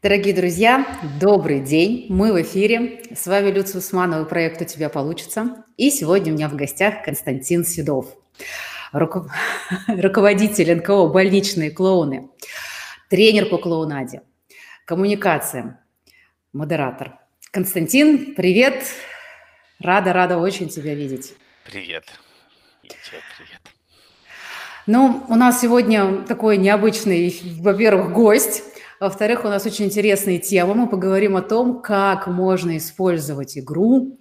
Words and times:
Дорогие 0.00 0.32
друзья, 0.32 0.86
добрый 1.18 1.58
день. 1.58 2.06
Мы 2.08 2.32
в 2.32 2.40
эфире. 2.42 3.02
С 3.12 3.26
вами 3.26 3.50
Люция 3.50 3.80
Усманова, 3.80 4.24
проект 4.26 4.62
«У 4.62 4.64
тебя 4.64 4.88
получится». 4.88 5.64
И 5.76 5.90
сегодня 5.90 6.32
у 6.32 6.36
меня 6.36 6.48
в 6.48 6.54
гостях 6.54 7.02
Константин 7.04 7.64
Седов, 7.64 8.16
руков... 8.92 9.26
руководитель 9.88 10.76
НКО 10.76 11.08
«Больничные 11.08 11.72
клоуны», 11.72 12.28
тренер 13.10 13.46
по 13.46 13.58
клоунаде, 13.58 14.22
коммуникациям, 14.84 15.78
модератор. 16.52 17.18
Константин, 17.50 18.36
привет. 18.36 18.84
Рада, 19.80 20.12
рада 20.12 20.38
очень 20.38 20.68
тебя 20.68 20.94
видеть. 20.94 21.34
Привет. 21.64 22.04
привет. 22.82 23.60
Ну, 24.86 25.24
у 25.28 25.34
нас 25.34 25.60
сегодня 25.60 26.22
такой 26.22 26.56
необычный, 26.56 27.36
во-первых, 27.58 28.12
гость– 28.12 28.62
во-вторых, 29.00 29.44
у 29.44 29.48
нас 29.48 29.64
очень 29.66 29.86
интересные 29.86 30.38
темы. 30.38 30.74
Мы 30.74 30.88
поговорим 30.88 31.36
о 31.36 31.42
том, 31.42 31.80
как 31.80 32.26
можно 32.26 32.76
использовать 32.76 33.56
игру, 33.56 34.18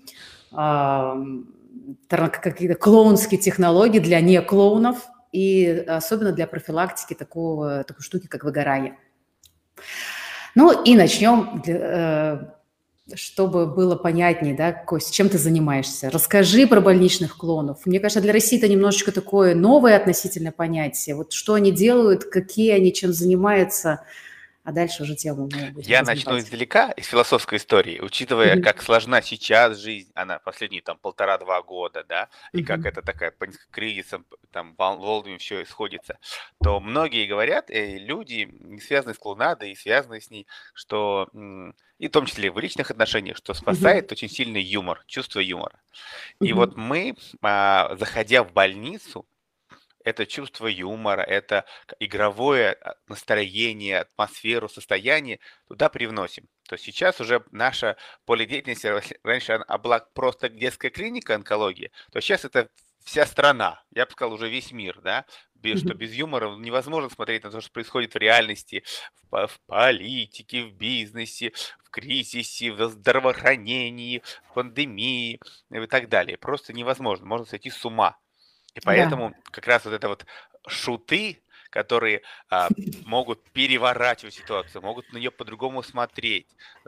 какие-то 2.10 2.76
клоунские 2.76 3.40
технологии 3.40 4.00
для 4.00 4.20
не 4.22 4.42
клоунов 4.42 5.08
и 5.32 5.84
особенно 5.88 6.32
для 6.32 6.48
профилактики 6.48 7.14
такого, 7.14 7.84
такой 7.84 8.04
штуки, 8.04 8.28
как 8.28 8.44
выгорание. 8.44 8.98
Ну 10.56 10.84
и 10.84 10.96
начнем, 10.96 11.62
э, 11.68 12.40
чтобы 13.14 13.68
было 13.68 13.96
понятнее, 13.96 14.56
да, 14.56 14.72
Кость, 14.72 15.14
чем 15.14 15.30
ты 15.30 15.38
занимаешься. 15.38 16.10
Расскажи 16.10 16.66
про 16.66 16.82
больничных 16.82 17.38
клонов. 17.38 17.86
Мне 17.86 18.00
кажется, 18.00 18.22
для 18.22 18.34
России 18.34 18.58
это 18.58 18.68
немножечко 18.68 19.12
такое 19.12 19.54
новое 19.54 19.96
относительно 19.98 20.52
понятие. 20.52 21.16
Вот 21.16 21.34
что 21.34 21.54
они 21.54 21.72
делают, 21.72 22.24
какие 22.26 22.72
они, 22.72 22.94
чем 22.94 23.14
занимаются– 23.14 24.02
а 24.68 24.74
дальше 24.74 25.04
уже 25.04 25.16
тему 25.16 25.48
мы 25.50 25.72
будем 25.72 25.90
Я 25.90 26.04
начну 26.04 26.38
издалека, 26.38 26.92
из 26.92 27.06
философской 27.06 27.58
истории, 27.58 28.02
учитывая, 28.02 28.58
mm-hmm. 28.58 28.62
как 28.62 28.82
сложна 28.82 29.22
сейчас 29.22 29.78
жизнь, 29.78 30.12
она 30.14 30.40
последние 30.40 30.82
там 30.82 30.98
полтора-два 30.98 31.62
года, 31.62 32.04
да, 32.04 32.28
и 32.52 32.58
mm-hmm. 32.58 32.64
как 32.66 32.86
это 32.86 33.02
такая 33.02 33.32
по 33.32 33.48
кризисам, 33.72 34.26
там, 34.52 34.76
волнами 34.76 35.38
все 35.38 35.64
исходится, 35.64 36.20
то 36.62 36.82
многие 36.82 37.28
говорят, 37.28 37.70
э, 37.70 37.98
люди, 37.98 38.50
не 38.60 38.82
связанные 38.82 39.16
с 39.16 39.20
клоунадой, 39.20 39.72
и 39.72 39.76
связанные 39.76 40.20
с 40.20 40.30
ней, 40.30 40.48
что, 40.74 41.30
и 41.98 42.10
в 42.10 42.12
том 42.12 42.26
числе 42.26 42.52
в 42.52 42.60
личных 42.60 42.92
отношениях, 42.92 43.38
что 43.38 43.54
спасает 43.54 44.08
mm-hmm. 44.08 44.12
очень 44.16 44.30
сильный 44.30 44.62
юмор, 44.62 45.02
чувство 45.08 45.40
юмора. 45.40 45.80
Mm-hmm. 46.42 46.46
И 46.46 46.52
вот 46.52 46.76
мы, 46.76 47.16
а, 47.42 47.96
заходя 47.96 48.44
в 48.44 48.52
больницу, 48.52 49.26
это 50.08 50.26
чувство 50.26 50.68
юмора, 50.68 51.22
это 51.22 51.66
игровое 52.00 52.74
а, 52.74 52.96
настроение, 53.08 54.00
атмосферу, 54.00 54.70
состояние 54.70 55.40
туда 55.68 55.90
привносим. 55.90 56.48
То 56.70 56.76
есть 56.76 56.86
сейчас 56.86 57.20
уже 57.20 57.44
наша 57.52 57.98
поле 58.26 58.46
деятельности, 58.46 58.88
раньше 59.24 59.52
она 59.54 59.78
была 59.78 60.00
просто 60.00 60.48
детская 60.48 60.92
клиника 60.92 61.36
онкологии, 61.36 61.92
то 62.14 62.22
сейчас 62.22 62.46
это 62.46 62.70
вся 63.04 63.26
страна, 63.26 63.84
я 63.92 64.06
бы 64.06 64.12
сказал, 64.14 64.34
уже 64.34 64.48
весь 64.48 64.72
мир, 64.72 65.02
да, 65.02 65.26
без, 65.56 65.82
что 65.82 65.94
без 65.94 66.14
юмора 66.14 66.56
невозможно 66.56 67.10
смотреть 67.10 67.44
на 67.44 67.52
то, 67.52 67.60
что 67.60 67.72
происходит 67.72 68.14
в 68.14 68.18
реальности, 68.18 68.86
в, 69.30 69.48
в 69.48 69.60
политике, 69.66 70.64
в 70.64 70.74
бизнесе, 70.74 71.52
в 71.84 71.90
кризисе, 71.90 72.72
в 72.72 72.90
здравоохранении, 72.90 74.24
в 74.50 74.54
пандемии 74.54 75.42
и 75.70 75.86
так 75.88 76.08
далее. 76.08 76.38
Просто 76.38 76.72
невозможно, 76.72 77.26
можно 77.26 77.46
сойти 77.46 77.70
с 77.70 77.84
ума. 77.84 78.18
И 78.76 78.80
поэтому 78.80 79.32
да. 79.32 79.36
как 79.52 79.68
раз 79.68 79.86
вот 79.86 79.94
это 79.94 80.08
вот 80.08 80.26
шуты, 80.68 81.42
которые 81.70 82.22
а, 82.50 82.70
могут 83.06 83.44
переворачивать 83.52 84.34
ситуацию, 84.34 84.82
могут 84.82 85.12
на 85.14 85.18
нее 85.18 85.32
по-другому 85.32 85.84
смотреть, 85.84 86.48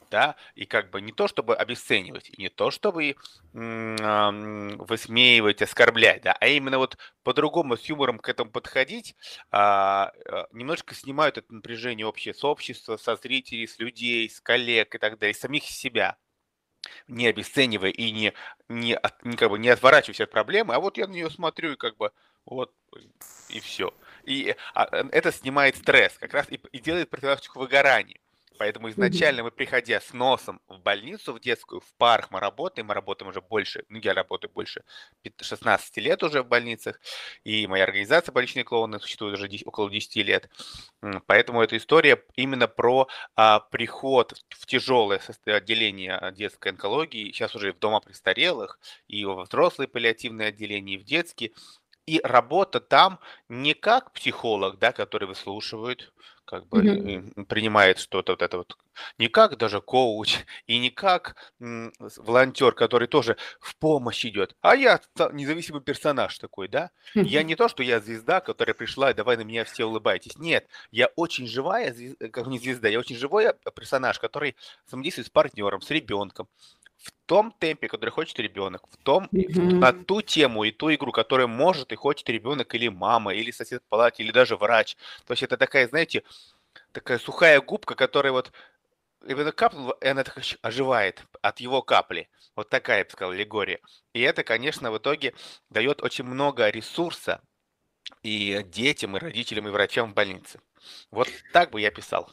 да, 0.10 0.36
и 0.56 0.66
как 0.66 0.90
бы 0.90 1.02
не 1.02 1.12
то 1.12 1.28
чтобы 1.28 1.56
обесценивать, 1.56 2.30
и 2.30 2.42
не 2.42 2.50
то 2.50 2.72
чтобы 2.72 3.16
высмеивать, 3.54 5.62
оскорблять, 5.62 6.22
да, 6.22 6.36
а 6.40 6.48
именно 6.48 6.78
вот 6.78 6.98
по-другому 7.24 7.78
с 7.78 7.86
юмором 7.86 8.20
к 8.20 8.30
этому 8.30 8.52
подходить, 8.52 9.16
а, 9.52 10.12
а, 10.26 10.48
немножко 10.52 10.96
снимают 10.96 11.38
это 11.38 11.54
напряжение 11.54 12.06
общее 12.06 12.34
с 12.34 12.44
общества, 12.44 12.98
со 12.98 13.16
зрителей, 13.16 13.68
с 13.68 13.80
людей, 13.80 14.30
с 14.30 14.40
коллег 14.40 14.96
и 14.96 14.98
так 14.98 15.18
далее, 15.18 15.34
самих 15.34 15.64
себя 15.64 16.18
не 17.08 17.28
обесценивая 17.28 17.90
и 17.90 18.12
не, 18.12 18.34
не, 18.68 19.00
не, 19.24 19.38
как 19.38 19.50
бы 19.50 19.60
не 19.60 19.70
отворачиваясь 19.70 20.22
от 20.22 20.32
проблемы, 20.32 20.74
а 20.74 20.80
вот 20.80 20.98
я 20.98 21.08
на 21.08 21.12
нее 21.12 21.30
смотрю 21.30 21.74
и 21.74 21.78
как 21.78 21.98
бы 21.98 22.12
вот 22.46 22.74
и 23.50 23.60
все. 23.60 23.94
И 24.24 24.56
а, 24.74 24.88
это 25.12 25.32
снимает 25.32 25.76
стресс 25.78 26.18
как 26.18 26.34
раз 26.34 26.48
и, 26.50 26.60
и 26.72 26.80
делает 26.80 27.10
профилактику 27.10 27.60
выгорания. 27.60 28.20
Поэтому 28.60 28.90
изначально 28.90 29.44
мы, 29.44 29.52
приходя 29.52 30.02
с 30.02 30.12
носом 30.12 30.60
в 30.68 30.80
больницу, 30.80 31.32
в 31.32 31.40
детскую, 31.40 31.80
в 31.80 31.94
парк 31.94 32.28
мы 32.30 32.42
работаем, 32.42 32.88
мы 32.88 32.94
работаем 32.94 33.30
уже 33.30 33.40
больше, 33.40 33.86
ну 33.88 34.00
я 34.04 34.14
работаю 34.14 34.52
больше 34.54 34.84
16 35.40 35.96
лет 35.96 36.22
уже 36.24 36.44
в 36.44 36.48
больницах, 36.48 37.00
и 37.46 37.68
моя 37.68 37.86
организация 37.86 38.34
«Больничные 38.34 38.66
клоуны» 38.66 39.00
существует 39.00 39.36
уже 39.36 39.48
10, 39.48 39.66
около 39.66 39.90
10 39.90 40.14
лет. 40.18 40.50
Поэтому 41.26 41.62
эта 41.62 41.78
история 41.78 42.22
именно 42.36 42.68
про 42.68 43.08
а, 43.38 43.62
приход 43.62 44.34
в 44.50 44.66
тяжелое 44.66 45.22
отделение 45.46 46.34
детской 46.36 46.74
онкологии, 46.74 47.32
сейчас 47.32 47.56
уже 47.56 47.72
в 47.72 47.80
дома 47.80 48.02
престарелых, 48.02 48.78
и 49.08 49.24
во 49.24 49.44
взрослые 49.44 49.88
паллиативные 49.88 50.50
отделения, 50.50 50.96
и 50.96 50.98
в 50.98 51.06
детские, 51.06 51.54
и 52.16 52.22
работа 52.24 52.80
там 52.80 53.20
не 53.50 53.74
как 53.74 54.12
психолог, 54.14 54.80
да, 54.80 54.92
который 54.92 55.28
выслушивает, 55.28 56.14
как 56.46 56.68
бы 56.68 56.84
Мгм. 56.84 57.24
принимает 57.48 58.00
что-то 58.00 58.34
вот 58.34 58.42
это 58.42 58.58
вот, 58.58 58.78
не 59.18 59.28
как 59.28 59.58
даже 59.58 59.82
коуч 59.82 60.40
и 60.68 60.80
не 60.80 60.90
как 60.90 61.36
м, 61.60 61.94
волонтер, 62.18 62.74
который 62.74 63.08
тоже 63.08 63.38
в 63.60 63.76
помощь 63.78 64.26
идет, 64.26 64.56
а 64.62 64.76
я 64.76 65.00
независимый 65.32 65.82
персонаж 65.82 66.38
такой, 66.40 66.68
да. 66.68 66.92
Я 67.22 67.44
не 67.44 67.56
то, 67.56 67.68
что 67.68 67.84
я 67.84 68.00
звезда, 68.00 68.42
которая 68.42 68.74
пришла, 68.74 69.14
давай 69.14 69.38
на 69.38 69.42
меня 69.42 69.64
все 69.66 69.86
улыбайтесь. 69.86 70.38
Нет, 70.38 70.68
я 70.92 71.08
очень 71.16 71.48
живая, 71.48 71.96
как 72.32 72.48
не 72.48 72.60
звезда, 72.60 72.88
я 72.90 73.00
очень 73.00 73.16
живой 73.16 73.48
а, 73.50 73.54
персонаж, 73.72 74.20
который 74.20 74.56
взаимодействует 74.88 75.28
с 75.28 75.30
партнером, 75.32 75.82
с 75.82 75.90
ребенком, 75.92 76.48
том 77.30 77.52
темпе, 77.60 77.88
который 77.88 78.10
хочет 78.10 78.40
ребенок, 78.40 78.82
в 78.90 78.98
том, 78.98 79.30
mm-hmm. 79.32 79.76
на 79.76 79.94
ту 79.94 80.24
тему 80.24 80.64
и 80.64 80.72
ту 80.72 80.92
игру, 80.96 81.12
которую 81.12 81.48
может 81.48 81.92
и 81.92 81.96
хочет 81.96 82.28
ребенок 82.28 82.74
или 82.74 82.88
мама, 82.88 83.36
или 83.36 83.52
сосед 83.52 83.84
в 83.84 83.88
палате, 83.88 84.24
или 84.24 84.32
даже 84.32 84.56
врач. 84.56 84.98
То 85.28 85.34
есть 85.34 85.44
это 85.44 85.56
такая, 85.56 85.88
знаете, 85.88 86.24
такая 86.92 87.20
сухая 87.20 87.62
губка, 87.62 87.94
которая 87.94 88.32
вот 88.32 88.52
именно 89.28 89.52
капнула, 89.52 89.96
и 90.02 90.08
она 90.08 90.24
так 90.24 90.42
оживает 90.64 91.24
от 91.44 91.60
его 91.60 91.84
капли. 91.84 92.30
Вот 92.56 92.70
такая, 92.70 92.98
я 93.00 93.06
бы 93.06 93.12
сказал, 93.12 93.32
аллегория. 93.32 93.80
И 94.14 94.22
это, 94.22 94.44
конечно, 94.44 94.92
в 94.92 94.98
итоге 94.98 95.36
дает 95.70 96.02
очень 96.02 96.26
много 96.26 96.68
ресурса 96.70 97.42
и 98.24 98.64
детям, 98.66 99.16
и 99.16 99.20
родителям, 99.20 99.68
и 99.68 99.72
врачам 99.72 100.10
в 100.12 100.16
больнице. 100.16 100.60
Вот 101.12 101.28
так 101.54 101.70
бы 101.70 101.80
я 101.80 101.92
писал. 101.92 102.28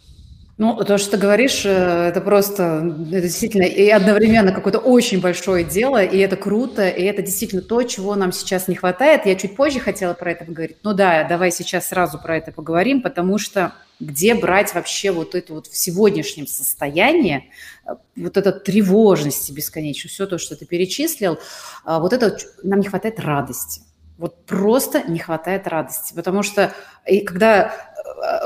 Ну, 0.59 0.75
то, 0.84 0.97
что 0.97 1.12
ты 1.12 1.17
говоришь, 1.19 1.67
э, 1.67 1.69
это 2.09 2.22
просто, 2.22 2.97
это 3.11 3.21
действительно 3.21 3.65
и 3.65 3.91
одновременно 3.91 4.53
какое-то 4.53 4.78
очень 4.78 5.21
большое 5.21 5.65
дело, 5.65 6.03
и 6.03 6.17
это 6.17 6.37
круто, 6.37 6.89
и 6.89 7.03
это 7.03 7.21
действительно 7.21 7.61
то, 7.61 7.83
чего 7.83 8.15
нам 8.15 8.33
сейчас 8.33 8.67
не 8.67 8.75
хватает. 8.75 9.27
Я 9.27 9.34
чуть 9.34 9.55
позже 9.55 9.81
хотела 9.81 10.15
про 10.15 10.33
это 10.33 10.47
поговорить. 10.47 10.78
Ну 10.83 10.94
да, 10.94 11.25
давай 11.25 11.53
сейчас 11.53 11.89
сразу 11.89 12.19
про 12.19 12.39
это 12.39 12.53
поговорим, 12.53 13.03
потому 13.03 13.37
что 13.37 13.75
где 14.00 14.34
брать 14.34 14.75
вообще 14.75 15.11
вот 15.11 15.34
это 15.34 15.53
вот 15.53 15.67
в 15.67 15.77
сегодняшнем 15.77 16.47
состоянии, 16.47 17.50
э, 17.87 17.91
вот 18.17 18.38
эта 18.38 18.50
тревожность 18.53 19.50
бесконечную, 19.53 20.11
все 20.11 20.27
то, 20.27 20.38
что 20.38 20.56
ты 20.56 20.65
перечислил, 20.65 21.38
а 21.84 22.00
вот 22.00 22.15
это 22.15 22.34
нам 22.62 22.81
не 22.81 22.88
хватает 22.88 23.21
радости. 23.21 23.83
Вот 24.17 24.47
просто 24.47 25.03
не 25.06 25.19
хватает 25.19 25.67
радости, 25.67 26.15
потому 26.15 26.43
что 26.43 26.73
и 27.06 27.21
когда 27.21 27.75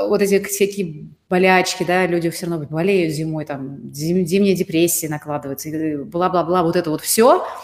вот 0.07 0.21
эти 0.21 0.43
всякие 0.43 1.07
болячки, 1.29 1.83
да, 1.83 2.05
люди 2.07 2.29
все 2.29 2.47
равно 2.47 2.65
болеют 2.65 3.13
зимой, 3.13 3.45
там, 3.45 3.91
зим, 3.93 4.25
зимняя 4.25 4.55
депрессия 4.55 5.09
накладывается, 5.09 5.69
бла-бла-бла, 6.05 6.63
вот 6.63 6.75
это 6.75 6.89
вот 6.89 7.01
все– 7.01 7.45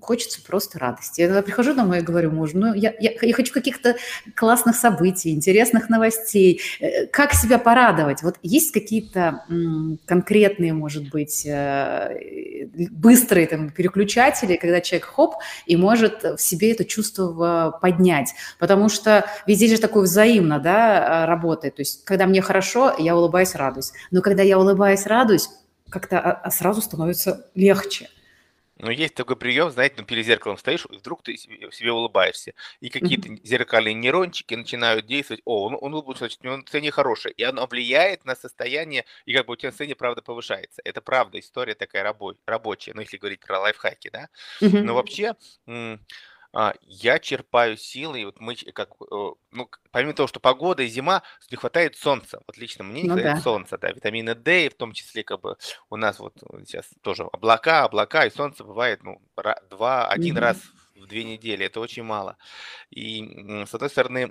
хочется 0.00 0.42
просто 0.42 0.78
радости. 0.78 1.20
Я 1.20 1.28
тогда 1.28 1.42
прихожу 1.42 1.74
домой 1.74 1.98
и 1.98 2.02
говорю 2.02 2.30
мужу, 2.30 2.58
ну, 2.58 2.74
я, 2.74 2.94
я, 2.98 3.12
я 3.20 3.34
хочу 3.34 3.52
каких-то 3.52 3.96
классных 4.34 4.76
событий, 4.76 5.30
интересных 5.30 5.88
новостей. 5.88 6.60
Э, 6.80 7.06
как 7.06 7.32
себя 7.32 7.58
порадовать? 7.58 8.22
Вот 8.22 8.36
есть 8.42 8.72
какие-то 8.72 9.44
конкретные, 10.06 10.72
может 10.72 11.10
быть, 11.10 11.44
э, 11.46 12.68
быстрые 12.90 13.46
там, 13.46 13.70
переключатели, 13.70 14.56
когда 14.56 14.80
человек 14.80 15.06
хоп, 15.06 15.34
и 15.66 15.76
может 15.76 16.22
в 16.22 16.38
себе 16.38 16.72
это 16.72 16.84
чувство 16.84 17.78
поднять. 17.80 18.34
Потому 18.58 18.88
что 18.88 19.26
везде 19.46 19.68
же 19.68 19.80
такое 19.80 20.04
взаимно 20.04 20.58
да, 20.58 21.26
работает. 21.26 21.76
То 21.76 21.82
есть, 21.82 22.04
когда 22.04 22.26
мне 22.26 22.42
хорошо, 22.42 22.94
я 22.98 23.16
улыбаюсь, 23.16 23.54
радуюсь. 23.54 23.92
Но 24.10 24.20
когда 24.20 24.42
я 24.42 24.58
улыбаюсь, 24.58 25.06
радуюсь, 25.06 25.48
как-то 25.90 26.18
а, 26.18 26.32
а 26.32 26.50
сразу 26.50 26.80
становится 26.80 27.46
легче. 27.54 28.08
Но 28.82 28.90
есть 28.90 29.14
такой 29.14 29.36
прием, 29.36 29.70
знаете, 29.70 29.96
ну, 29.98 30.04
перед 30.04 30.24
зеркалом 30.24 30.56
стоишь, 30.56 30.86
и 30.90 30.96
вдруг 30.96 31.22
ты 31.22 31.36
себе 31.36 31.92
улыбаешься, 31.92 32.54
и 32.80 32.88
какие-то 32.88 33.28
зеркальные 33.44 33.94
нейрончики 33.94 34.54
начинают 34.54 35.06
действовать, 35.06 35.42
о, 35.44 35.66
он, 35.66 35.76
он 35.78 35.92
улыбнулся, 35.92 36.20
значит, 36.20 36.40
у 36.42 36.44
него 36.46 36.56
настроение 36.56 36.90
хорошее, 36.90 37.34
и 37.34 37.42
оно 37.42 37.66
влияет 37.66 38.24
на 38.24 38.34
состояние, 38.34 39.04
и 39.26 39.34
как 39.34 39.46
бы 39.46 39.52
у 39.52 39.56
тебя 39.56 39.68
настроение, 39.68 39.96
правда, 39.96 40.22
повышается. 40.22 40.80
Это 40.84 41.02
правда, 41.02 41.38
история 41.38 41.74
такая 41.74 42.04
рабо- 42.04 42.38
рабочая, 42.46 42.94
ну, 42.94 43.02
если 43.02 43.18
говорить 43.18 43.40
про 43.40 43.60
лайфхаки, 43.60 44.08
да. 44.10 44.28
Но 44.82 44.94
вообще, 44.94 45.34
я 46.82 47.18
черпаю 47.18 47.76
силы, 47.76 48.20
и 48.20 48.24
вот 48.24 48.40
мы 48.40 48.56
как, 48.56 48.90
э, 49.00 49.30
ну, 49.52 49.70
помимо 49.92 50.14
того, 50.14 50.26
что 50.26 50.40
погода 50.40 50.82
и 50.82 50.88
зима, 50.88 51.22
не 51.50 51.56
хватает 51.56 51.96
солнца. 51.96 52.40
Вот 52.46 52.56
лично 52.56 52.84
мне 52.84 53.02
не 53.02 53.08
Ну 53.08 53.14
хватает 53.14 53.36
да. 53.36 53.40
солнца, 53.42 53.78
да, 53.78 53.90
витамина 53.90 54.34
D, 54.34 54.68
в 54.68 54.74
том 54.74 54.92
числе 54.92 55.22
как 55.22 55.40
бы 55.40 55.56
у 55.90 55.96
нас 55.96 56.18
вот 56.18 56.34
сейчас 56.66 56.86
тоже 57.02 57.24
облака, 57.24 57.84
облака, 57.84 58.26
и 58.26 58.30
солнце 58.30 58.64
бывает, 58.64 59.02
ну, 59.02 59.22
два, 59.70 60.08
один 60.08 60.38
раз 60.38 60.58
в 61.00 61.06
две 61.06 61.24
недели, 61.24 61.66
это 61.66 61.80
очень 61.80 62.02
мало. 62.02 62.36
И 62.90 63.64
с 63.66 63.74
одной 63.74 63.90
стороны, 63.90 64.30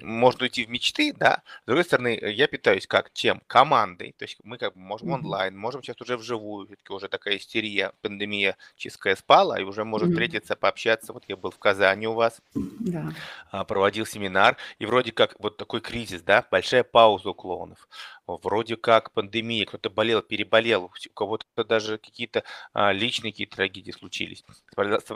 можно 0.00 0.44
уйти 0.44 0.64
в 0.64 0.70
мечты, 0.70 1.12
да, 1.12 1.42
с 1.62 1.66
другой 1.66 1.84
стороны, 1.84 2.18
я 2.22 2.46
питаюсь 2.46 2.86
как? 2.86 3.12
Чем? 3.12 3.42
Командой. 3.46 4.14
То 4.18 4.24
есть 4.24 4.38
мы 4.44 4.58
как 4.58 4.74
бы 4.74 4.80
можем 4.80 5.12
онлайн, 5.12 5.56
можем 5.56 5.82
сейчас 5.82 6.00
уже 6.00 6.16
вживую, 6.16 6.66
все-таки 6.66 6.92
уже 6.92 7.08
такая 7.08 7.36
истерия, 7.36 7.92
пандемия 8.00 8.56
чистая 8.76 9.16
спала, 9.16 9.58
и 9.58 9.64
уже 9.64 9.84
можем 9.84 10.08
mm-hmm. 10.08 10.12
встретиться, 10.12 10.56
пообщаться. 10.56 11.12
Вот 11.12 11.24
я 11.28 11.36
был 11.36 11.50
в 11.50 11.58
Казани 11.58 12.06
у 12.06 12.14
вас, 12.14 12.40
да. 12.54 13.12
А, 13.50 13.64
проводил 13.64 14.06
семинар, 14.06 14.56
и 14.78 14.86
вроде 14.86 15.12
как 15.12 15.34
вот 15.38 15.56
такой 15.56 15.80
кризис, 15.80 16.22
да, 16.22 16.46
большая 16.50 16.84
пауза 16.84 17.30
у 17.30 17.34
клоунов 17.34 17.88
вроде 18.26 18.76
как 18.76 19.12
пандемия, 19.12 19.66
кто-то 19.66 19.90
болел, 19.90 20.22
переболел, 20.22 20.84
у 20.84 20.90
кого-то 21.14 21.46
даже 21.64 21.98
какие-то 21.98 22.44
а, 22.72 22.92
личные 22.92 23.32
какие-то 23.32 23.56
трагедии 23.56 23.92
случились. 23.92 24.44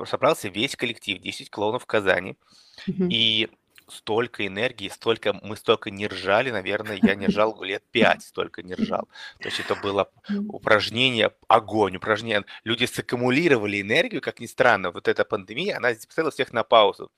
Собрался 0.06 0.48
весь 0.48 0.76
коллектив, 0.76 1.18
10 1.18 1.50
клоунов 1.50 1.84
в 1.84 1.86
Казани, 1.86 2.36
mm-hmm. 2.88 3.08
и 3.10 3.50
столько 3.88 4.46
энергии, 4.46 4.88
столько 4.88 5.32
мы 5.32 5.56
столько 5.56 5.90
не 5.90 6.06
ржали, 6.06 6.50
наверное, 6.50 6.98
я 7.02 7.14
не 7.14 7.26
ржал 7.26 7.62
лет 7.62 7.82
пять, 7.90 8.22
столько 8.22 8.62
не 8.62 8.74
ржал. 8.74 9.08
То 9.38 9.48
есть 9.48 9.60
это 9.60 9.74
было 9.76 10.10
упражнение, 10.48 11.32
огонь, 11.48 11.96
упражнение. 11.96 12.44
Люди 12.64 12.84
саккумулировали 12.84 13.80
энергию, 13.80 14.20
как 14.20 14.40
ни 14.40 14.46
странно, 14.46 14.90
вот 14.90 15.08
эта 15.08 15.24
пандемия, 15.24 15.76
она 15.76 15.90
поставила 15.90 16.30
всех 16.30 16.52
на 16.52 16.64
паузу. 16.64 17.10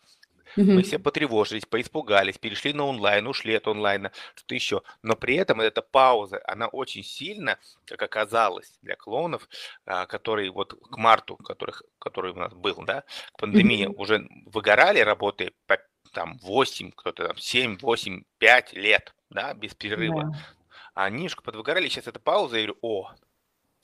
Мы 0.65 0.83
все 0.83 0.99
потревожились, 0.99 1.65
поиспугались, 1.67 2.39
перешли 2.39 2.73
на 2.73 2.85
онлайн, 2.85 3.27
ушли 3.27 3.55
от 3.55 3.67
онлайна, 3.67 4.13
что 4.35 4.55
еще. 4.55 4.83
Но 5.03 5.17
при 5.17 5.37
этом 5.37 5.61
эта 5.61 5.83
пауза, 5.83 6.41
она 6.45 6.67
очень 6.69 7.05
сильно, 7.05 7.59
как 7.87 8.03
оказалось, 8.03 8.73
для 8.83 8.97
клоунов, 8.97 9.49
а, 9.87 10.07
которые 10.07 10.51
вот 10.51 10.75
к 10.75 10.97
марту, 10.97 11.37
которых, 11.37 11.83
который 11.99 12.33
у 12.33 12.37
нас 12.37 12.53
был, 12.53 12.83
да, 12.85 13.05
к 13.33 13.39
пандемии, 13.39 13.87
уже 13.87 14.29
выгорали, 14.47 15.01
работая 15.01 15.53
по 15.67 15.79
там 16.13 16.39
8, 16.39 16.93
кто-то 16.93 17.29
там 17.29 17.37
7, 17.37 17.79
8, 17.81 18.23
5 18.39 18.73
лет, 18.73 19.15
да, 19.31 19.55
без 19.55 19.75
перерыва. 19.75 20.25
Да. 20.25 20.39
Они 20.95 21.17
немножко 21.19 21.43
подвыгорали, 21.43 21.89
сейчас 21.89 22.09
эта 22.09 22.19
пауза, 22.19 22.57
я 22.57 22.63
говорю, 22.67 22.79
о, 22.83 23.13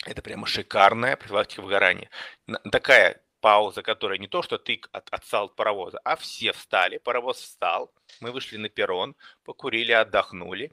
это 0.04 0.22
прямо 0.22 0.46
шикарная 0.46 1.16
профилактика 1.16 1.60
выгорания. 1.60 2.10
Такая 2.70 3.20
пауза, 3.44 3.82
которая 3.82 4.16
не 4.18 4.26
то, 4.26 4.40
что 4.40 4.56
ты 4.56 4.80
от, 4.92 5.06
отстал 5.10 5.44
от 5.44 5.54
паровоза, 5.54 6.00
а 6.02 6.16
все 6.16 6.54
встали, 6.54 6.96
паровоз 6.96 7.36
встал, 7.36 7.92
мы 8.20 8.32
вышли 8.32 8.56
на 8.56 8.70
перрон, 8.70 9.14
покурили, 9.44 9.92
отдохнули, 9.92 10.70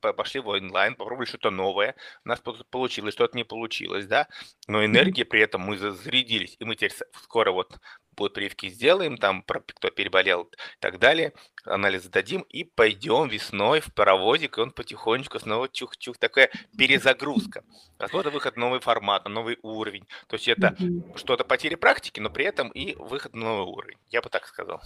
пошли 0.00 0.40
в 0.40 0.48
онлайн, 0.48 0.96
попробовали 0.96 1.26
что-то 1.26 1.48
новое, 1.50 1.94
у 2.26 2.28
нас 2.28 2.42
получилось, 2.68 3.14
что-то 3.14 3.38
не 3.38 3.44
получилось, 3.44 4.06
да, 4.06 4.28
но 4.68 4.84
энергия 4.84 5.24
при 5.24 5.40
этом 5.40 5.62
мы 5.62 5.78
зарядились, 5.78 6.56
и 6.58 6.64
мы 6.66 6.74
теперь 6.74 6.92
скоро 7.22 7.52
вот 7.52 7.78
будут 8.16 8.34
прививки 8.34 8.68
сделаем, 8.68 9.16
там, 9.16 9.42
кто 9.42 9.90
переболел 9.90 10.42
и 10.42 10.56
так 10.80 10.98
далее, 10.98 11.32
анализ 11.64 12.04
дадим, 12.04 12.42
и 12.42 12.64
пойдем 12.64 13.28
весной 13.28 13.80
в 13.80 13.92
паровозик, 13.94 14.58
и 14.58 14.60
он 14.60 14.70
потихонечку 14.72 15.38
снова 15.38 15.68
чух-чух, 15.68 16.18
такая 16.18 16.50
перезагрузка. 16.76 17.64
Возможно, 17.98 18.30
выход 18.30 18.56
новый 18.56 18.80
формат, 18.80 19.28
новый 19.28 19.58
уровень. 19.62 20.06
То 20.28 20.36
есть 20.36 20.48
это 20.48 20.76
mm-hmm. 20.78 21.18
что-то 21.18 21.44
потери 21.44 21.74
практики, 21.74 22.20
но 22.20 22.30
при 22.30 22.44
этом 22.44 22.68
и 22.70 22.94
выход 22.96 23.34
на 23.34 23.44
новый 23.44 23.72
уровень. 23.72 23.98
Я 24.10 24.22
бы 24.22 24.28
так 24.28 24.46
сказал. 24.46 24.80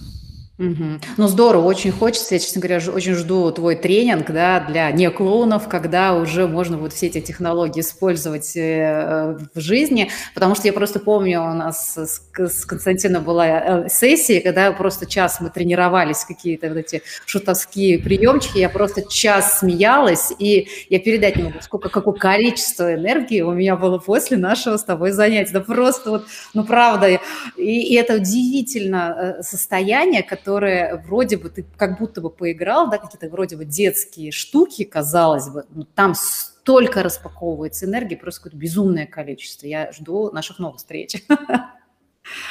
Угу. 0.57 1.01
Ну, 1.17 1.27
здорово, 1.27 1.65
очень 1.65 1.91
хочется. 1.91 2.37
Я, 2.37 2.39
честно 2.39 2.61
говоря, 2.61 2.81
очень 2.93 3.15
жду 3.15 3.51
твой 3.51 3.75
тренинг, 3.75 4.31
да, 4.31 4.61
для 4.61 4.89
не 4.93 5.11
клоунов, 5.11 5.69
когда 5.69 6.15
уже 6.15 6.47
можно 6.47 6.79
вот 6.79 6.93
все 6.93 7.09
эти 7.09 7.21
технологии 7.21 7.81
использовать 7.81 8.55
э, 8.55 9.37
в 9.53 9.61
жизни, 9.61 10.13
потому 10.33 10.55
что 10.55 10.69
я 10.69 10.73
просто 10.73 11.01
помню, 11.01 11.43
у 11.43 11.55
нас 11.55 11.99
с, 11.99 12.21
Константином 12.67 13.25
была 13.25 13.47
э, 13.47 13.89
сессия, 13.89 14.41
когда 14.41 14.71
просто 14.71 15.07
час 15.07 15.41
мы 15.41 15.51
тренировались, 15.51 16.25
какие-то 16.25 16.69
вот 16.69 16.77
эти 16.77 17.03
шутовские 17.27 17.99
приемчики, 17.99 18.59
я 18.59 18.69
просто 18.69 19.03
час 19.03 19.59
смеялась, 19.59 20.33
и 20.39 20.69
я 20.89 21.01
передать 21.01 21.35
не 21.35 21.43
могу, 21.43 21.59
сколько, 21.63 21.89
какое 21.89 22.15
количество 22.15 22.95
энергии 22.95 23.41
у 23.41 23.51
меня 23.51 23.75
было 23.75 23.99
после 23.99 24.37
нашего 24.37 24.77
с 24.77 24.85
тобой 24.85 25.11
занятия. 25.11 25.55
Да 25.55 25.61
просто 25.61 26.11
вот, 26.11 26.27
ну, 26.55 26.63
правда, 26.63 27.09
и, 27.09 27.19
и 27.57 27.95
это 27.97 28.15
удивительно 28.15 29.37
э, 29.41 29.43
состояние, 29.43 30.23
которые 30.45 30.97
вроде 31.07 31.39
бы 31.39 31.49
ты 31.49 31.65
как 31.79 31.99
будто 31.99 32.21
бы 32.21 32.29
поиграл, 32.29 32.91
да, 32.91 32.99
какие-то 32.99 33.31
вроде 33.31 33.57
бы 33.57 33.65
детские 33.65 34.31
штуки, 34.31 34.85
казалось 34.85 35.49
бы, 35.49 35.65
но 35.71 35.85
там 35.95 36.15
столько 36.15 37.03
распаковывается 37.03 37.87
энергии, 37.87 38.15
просто 38.15 38.43
какое-то 38.43 38.59
безумное 38.59 39.07
количество. 39.07 39.67
Я 39.67 39.91
жду 39.93 40.31
наших 40.33 40.59
новых 40.59 40.77
встреч. 40.77 41.25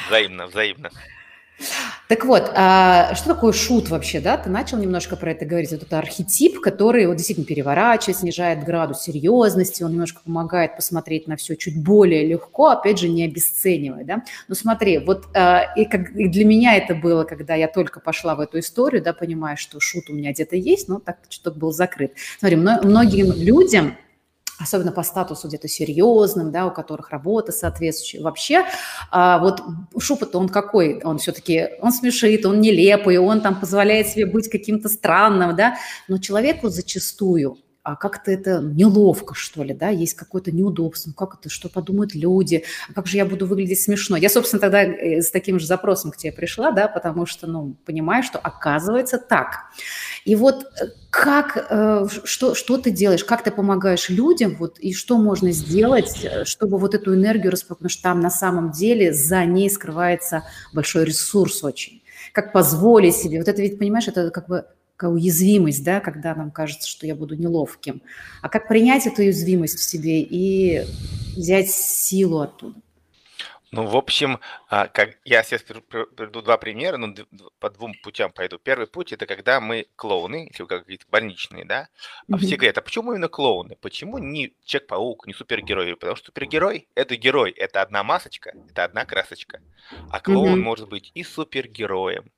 Взаимно, 0.08 0.48
взаимно. 0.48 0.90
Так 2.08 2.26
вот, 2.26 2.52
а 2.54 3.14
что 3.14 3.34
такое 3.34 3.52
шут 3.52 3.88
вообще, 3.88 4.20
да? 4.20 4.36
Ты 4.36 4.50
начал 4.50 4.76
немножко 4.76 5.16
про 5.16 5.30
это 5.32 5.46
говорить. 5.46 5.70
Вот 5.70 5.82
это 5.82 5.98
архетип, 5.98 6.60
который 6.60 7.06
вот 7.06 7.16
действительно 7.16 7.46
переворачивает, 7.46 8.18
снижает 8.18 8.62
градус 8.62 9.02
серьезности, 9.02 9.82
он 9.82 9.92
немножко 9.92 10.20
помогает 10.22 10.76
посмотреть 10.76 11.26
на 11.26 11.36
все 11.36 11.56
чуть 11.56 11.82
более 11.82 12.26
легко, 12.26 12.68
опять 12.68 12.98
же, 12.98 13.08
не 13.08 13.24
обесценивая, 13.24 14.04
да? 14.04 14.22
Ну 14.48 14.54
смотри, 14.54 14.98
вот 14.98 15.24
а, 15.34 15.62
и, 15.76 15.86
как, 15.86 16.10
и 16.14 16.28
для 16.28 16.44
меня 16.44 16.76
это 16.76 16.94
было, 16.94 17.24
когда 17.24 17.54
я 17.54 17.68
только 17.68 18.00
пошла 18.00 18.34
в 18.34 18.40
эту 18.40 18.58
историю, 18.58 19.02
да, 19.02 19.14
понимая, 19.14 19.56
что 19.56 19.80
шут 19.80 20.10
у 20.10 20.12
меня 20.12 20.32
где-то 20.32 20.56
есть, 20.56 20.88
но 20.88 21.00
так 21.00 21.18
что 21.30 21.50
был 21.50 21.72
закрыт. 21.72 22.12
Смотри, 22.38 22.56
многим 22.56 23.32
людям 23.32 23.96
особенно 24.58 24.92
по 24.92 25.02
статусу 25.02 25.48
где-то 25.48 25.68
серьезным, 25.68 26.52
да, 26.52 26.66
у 26.66 26.70
которых 26.70 27.10
работа 27.10 27.52
соответствующая. 27.52 28.22
Вообще, 28.22 28.64
а, 29.10 29.38
вот 29.38 29.62
Шупа-то 29.98 30.38
он 30.38 30.48
какой? 30.48 31.00
Он 31.02 31.18
все-таки, 31.18 31.70
он 31.80 31.92
смешит, 31.92 32.46
он 32.46 32.60
нелепый, 32.60 33.18
он 33.18 33.40
там 33.40 33.58
позволяет 33.58 34.08
себе 34.08 34.26
быть 34.26 34.48
каким-то 34.48 34.88
странным, 34.88 35.56
да, 35.56 35.76
но 36.08 36.18
человеку 36.18 36.68
зачастую 36.68 37.58
а 37.84 37.96
как-то 37.96 38.30
это 38.30 38.60
неловко, 38.60 39.34
что 39.34 39.62
ли, 39.62 39.74
да, 39.74 39.90
есть 39.90 40.14
какое-то 40.14 40.50
неудобство, 40.50 41.10
ну 41.10 41.14
как 41.14 41.38
это, 41.38 41.50
что 41.50 41.68
подумают 41.68 42.14
люди, 42.14 42.64
а 42.88 42.94
как 42.94 43.06
же 43.06 43.18
я 43.18 43.26
буду 43.26 43.46
выглядеть 43.46 43.82
смешно. 43.82 44.16
Я, 44.16 44.30
собственно, 44.30 44.58
тогда 44.58 44.82
э, 44.82 45.20
с 45.20 45.30
таким 45.30 45.60
же 45.60 45.66
запросом 45.66 46.10
к 46.10 46.16
тебе 46.16 46.32
пришла, 46.32 46.72
да, 46.72 46.88
потому 46.88 47.26
что, 47.26 47.46
ну, 47.46 47.76
понимаю, 47.84 48.22
что 48.22 48.38
оказывается 48.38 49.18
так. 49.18 49.66
И 50.24 50.34
вот 50.34 50.64
э, 50.64 50.86
как, 51.10 51.66
э, 51.68 52.06
что, 52.24 52.54
что 52.54 52.78
ты 52.78 52.90
делаешь, 52.90 53.22
как 53.22 53.44
ты 53.44 53.50
помогаешь 53.50 54.08
людям, 54.08 54.56
вот, 54.58 54.78
и 54.78 54.94
что 54.94 55.18
можно 55.18 55.52
сделать, 55.52 56.26
чтобы 56.44 56.78
вот 56.78 56.94
эту 56.94 57.14
энергию 57.14 57.52
распаковать, 57.52 57.78
потому 57.80 57.90
что 57.90 58.02
там 58.02 58.20
на 58.20 58.30
самом 58.30 58.70
деле 58.70 59.12
за 59.12 59.44
ней 59.44 59.68
скрывается 59.68 60.44
большой 60.72 61.04
ресурс 61.04 61.62
очень. 61.62 62.02
Как 62.32 62.54
позволить 62.54 63.14
себе, 63.14 63.38
вот 63.38 63.48
это 63.48 63.60
ведь, 63.60 63.78
понимаешь, 63.78 64.08
это 64.08 64.30
как 64.30 64.48
бы 64.48 64.64
уязвимость, 65.02 65.84
да, 65.84 66.00
когда 66.00 66.34
нам 66.34 66.50
кажется, 66.50 66.88
что 66.88 67.06
я 67.06 67.14
буду 67.14 67.34
неловким. 67.36 68.02
А 68.42 68.48
как 68.48 68.68
принять 68.68 69.06
эту 69.06 69.22
уязвимость 69.22 69.78
в 69.78 69.82
себе 69.82 70.22
и 70.22 70.84
взять 71.36 71.70
силу 71.70 72.40
оттуда? 72.40 72.80
Ну, 73.74 73.86
в 73.86 73.96
общем, 73.96 74.38
а, 74.68 74.86
как 74.86 75.18
я 75.24 75.42
сейчас 75.42 75.62
приведу 75.62 76.42
два 76.42 76.58
примера, 76.58 76.96
ну, 76.96 77.12
по 77.58 77.70
двум 77.70 77.92
путям 78.04 78.30
пойду. 78.30 78.56
Первый 78.56 78.86
путь 78.86 79.12
это 79.12 79.26
когда 79.26 79.60
мы 79.60 79.88
клоуны, 79.96 80.46
если 80.48 80.62
вы 80.62 80.68
какие-то 80.68 81.06
больничные, 81.10 81.64
да, 81.64 81.88
а 82.30 82.36
все 82.36 82.54
говорят, 82.54 82.78
а 82.78 82.82
почему 82.82 83.10
именно 83.10 83.26
клоуны? 83.26 83.76
Почему 83.80 84.18
не 84.18 84.54
Человек-паук, 84.64 85.26
не 85.26 85.34
супергерой? 85.34 85.96
Потому 85.96 86.14
что 86.14 86.26
супергерой– 86.26 86.86
это 86.94 87.16
герой, 87.16 87.50
это 87.50 87.82
одна 87.82 88.04
масочка, 88.04 88.54
это 88.70 88.84
одна 88.84 89.04
красочка. 89.04 89.60
А 90.08 90.20
клоун 90.20 90.60
может 90.60 90.88
быть 90.88 91.10
и 91.14 91.24
супергероем, 91.24 92.30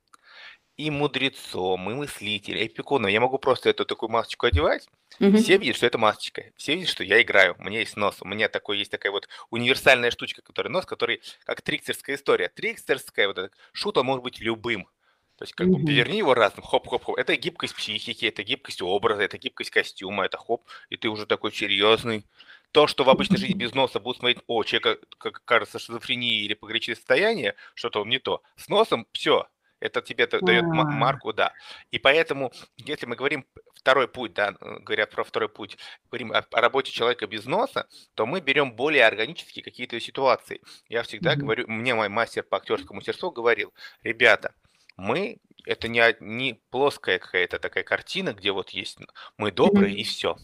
и 0.77 0.91
мудрецом, 0.91 1.91
и 1.91 1.95
мыслителем, 1.95 2.61
и 2.61 2.67
эпиконом. 2.67 3.11
Я 3.11 3.21
могу 3.21 3.39
просто 3.39 3.71
эту 3.71 3.85
такую 3.87 4.11
масочку 4.11 4.47
одевать, 4.47 4.89
Мгм. 5.21 5.37
все 5.37 5.57
видят, 5.59 5.77
что 5.77 5.87
это 5.87 5.99
масочка. 5.99 6.53
Все 6.57 6.75
видят, 6.75 6.89
что 6.91 7.05
я 7.05 7.21
играю, 7.23 7.57
у 7.59 7.63
меня 7.65 7.81
есть 7.81 7.97
нос. 7.97 8.19
У 8.21 8.27
меня 8.27 8.49
такой 8.49 8.79
есть 8.79 8.91
такая 8.91 9.13
вот 9.13 9.29
универсальная 9.51 10.11
штучка, 10.11 10.43
который 10.43 10.69
нос, 10.69 10.87
который 10.87 11.23
как 11.45 11.63
трикстерская 11.63 12.17
история. 12.17 12.49
Трикстерская, 12.49 13.27
вот 13.29 13.39
этот 13.39 13.55
шут, 13.73 13.97
он 13.99 14.07
может 14.07 14.23
быть 14.25 14.41
любым. 14.41 14.89
То 15.37 15.43
есть 15.45 15.53
как 15.55 15.69
бы 15.69 15.79
поверни 15.79 16.19
его 16.19 16.33
разным, 16.35 16.65
хоп-хоп-хоп. 16.65 17.17
Это 17.19 17.37
гибкость 17.37 17.75
психики, 17.77 18.25
это 18.27 18.43
гибкость 18.43 18.81
образа, 18.81 19.23
это 19.23 19.37
гибкость 19.37 19.71
костюма, 19.71 20.25
это 20.25 20.39
хоп, 20.39 20.65
и 20.89 20.97
ты 20.97 21.09
уже 21.11 21.27
такой 21.27 21.53
серьезный, 21.53 22.25
То, 22.73 22.87
что 22.87 23.05
в 23.05 23.11
обычной 23.11 23.39
жизни 23.39 23.55
без 23.55 23.75
носа 23.75 24.01
будут 24.01 24.19
смотреть, 24.19 24.43
о, 24.47 24.63
человека, 24.65 24.99
как 25.19 25.45
кажется, 25.45 25.79
шизофрения 25.79 26.41
или 26.43 26.55
пограничное 26.55 26.95
состояние, 26.97 27.55
что-то 27.75 28.01
он 28.03 28.09
не 28.09 28.19
то. 28.19 28.43
С 28.57 28.69
носом 28.69 29.07
все, 29.13 29.47
это 29.87 30.03
тебе 30.03 30.27
дает 30.27 30.65
марку, 30.65 31.33
да. 31.33 31.53
И 31.91 31.99
поэтому, 31.99 32.53
если 32.77 33.07
мы 33.07 33.17
говорим 33.17 33.47
второй 33.75 34.09
путь, 34.09 34.35
да, 34.35 34.55
говоря 34.61 35.07
про 35.07 35.25
второй 35.25 35.49
путь, 35.49 35.79
говорим 36.11 36.33
о, 36.33 36.39
о 36.39 36.61
работе 36.61 36.93
человека 36.93 37.27
без 37.27 37.47
носа, 37.47 37.89
то 38.15 38.27
мы 38.27 38.41
берем 38.41 38.73
более 38.73 39.07
органические 39.07 39.63
какие-то 39.63 39.99
ситуации. 40.01 40.61
Я 40.89 41.03
всегда 41.03 41.35
mm-hmm. 41.35 41.39
говорю, 41.39 41.65
мне 41.69 41.95
мой 41.95 42.09
мастер 42.09 42.43
по 42.43 42.57
актерскому 42.59 42.97
мастерству 42.97 43.31
говорил, 43.31 43.73
ребята, 44.03 44.55
мы 44.97 45.39
это 45.65 45.89
не, 45.89 46.17
не 46.21 46.61
плоская 46.71 47.19
какая-то 47.19 47.59
такая 47.59 47.85
картина, 47.85 48.33
где 48.33 48.53
вот 48.53 48.71
есть 48.71 48.99
мы 49.37 49.53
добрые 49.53 49.95
mm-hmm. 49.95 50.01
и 50.01 50.05
все. 50.05 50.37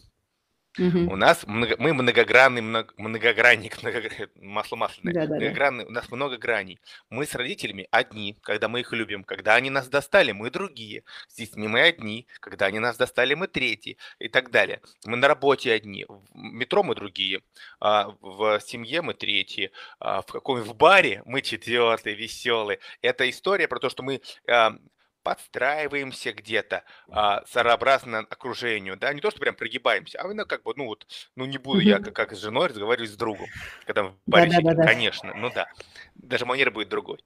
Угу. 0.79 1.13
У 1.13 1.17
нас 1.17 1.47
много, 1.47 1.77
мы 1.79 1.93
многогранный, 1.93 2.63
много, 2.63 2.95
многогранник, 2.97 3.83
много, 3.83 4.03
масло 4.37 4.77
масляное, 4.77 5.13
да, 5.13 5.27
да, 5.27 5.35
многогранный, 5.35 5.85
да. 5.85 5.91
у 5.91 5.93
нас 5.93 6.11
много 6.11 6.39
граней. 6.39 6.81
Мы 7.11 7.27
с 7.27 7.35
родителями 7.35 7.89
одни, 7.91 8.39
когда 8.43 8.69
мы 8.69 8.81
их 8.81 8.93
любим, 8.93 9.23
когда 9.23 9.55
они 9.55 9.69
нас 9.69 9.89
достали, 9.89 10.33
мы 10.33 10.51
другие. 10.51 11.05
С 11.29 11.35
детьми 11.35 11.69
мы 11.69 11.83
одни, 11.83 12.27
когда 12.41 12.67
они 12.67 12.79
нас 12.79 12.97
достали, 12.97 13.35
мы 13.35 13.49
третьи 13.49 13.99
и 14.19 14.29
так 14.29 14.51
далее. 14.51 14.81
Мы 15.05 15.17
на 15.17 15.29
работе 15.29 15.73
одни, 15.73 16.07
в 16.09 16.23
метро 16.35 16.83
мы 16.83 16.95
другие, 16.95 17.43
а 17.79 18.15
в 18.21 18.61
семье 18.61 19.03
мы 19.03 19.13
третьи, 19.13 19.73
а 19.99 20.23
в 20.23 20.27
каком 20.27 20.63
в 20.63 20.75
баре 20.75 21.23
мы 21.27 21.43
четвертые, 21.43 22.17
веселые. 22.17 22.79
Это 23.03 23.29
история 23.29 23.69
про 23.69 23.79
то, 23.79 23.91
что 23.91 24.03
мы 24.03 24.23
а, 24.49 24.77
подстраиваемся 25.23 26.33
где-то 26.33 26.85
а, 27.09 27.45
сообразно 27.47 28.21
окружению, 28.21 28.97
да, 28.97 29.13
не 29.13 29.21
то, 29.21 29.31
что 29.31 29.41
прям 29.41 29.55
прогибаемся, 29.55 30.21
а 30.21 30.27
именно 30.27 30.45
как 30.45 30.63
бы, 30.63 30.73
ну 30.77 30.87
вот, 30.87 31.07
ну 31.37 31.45
не 31.45 31.59
буду 31.59 31.81
я 31.81 31.99
как, 31.99 32.15
как 32.15 32.33
с 32.33 32.39
женой 32.39 32.69
разговаривать 32.69 33.11
с 33.11 33.17
другом, 33.17 33.49
когда 33.87 34.05
в 34.05 34.15
баре 34.27 34.51
да, 34.51 34.61
да, 34.63 34.75
да, 34.75 34.85
конечно, 34.85 35.35
ну 35.35 35.51
да, 35.51 35.69
даже 36.15 36.47
манера 36.47 36.71
будет 36.71 36.89
другой. 36.89 37.19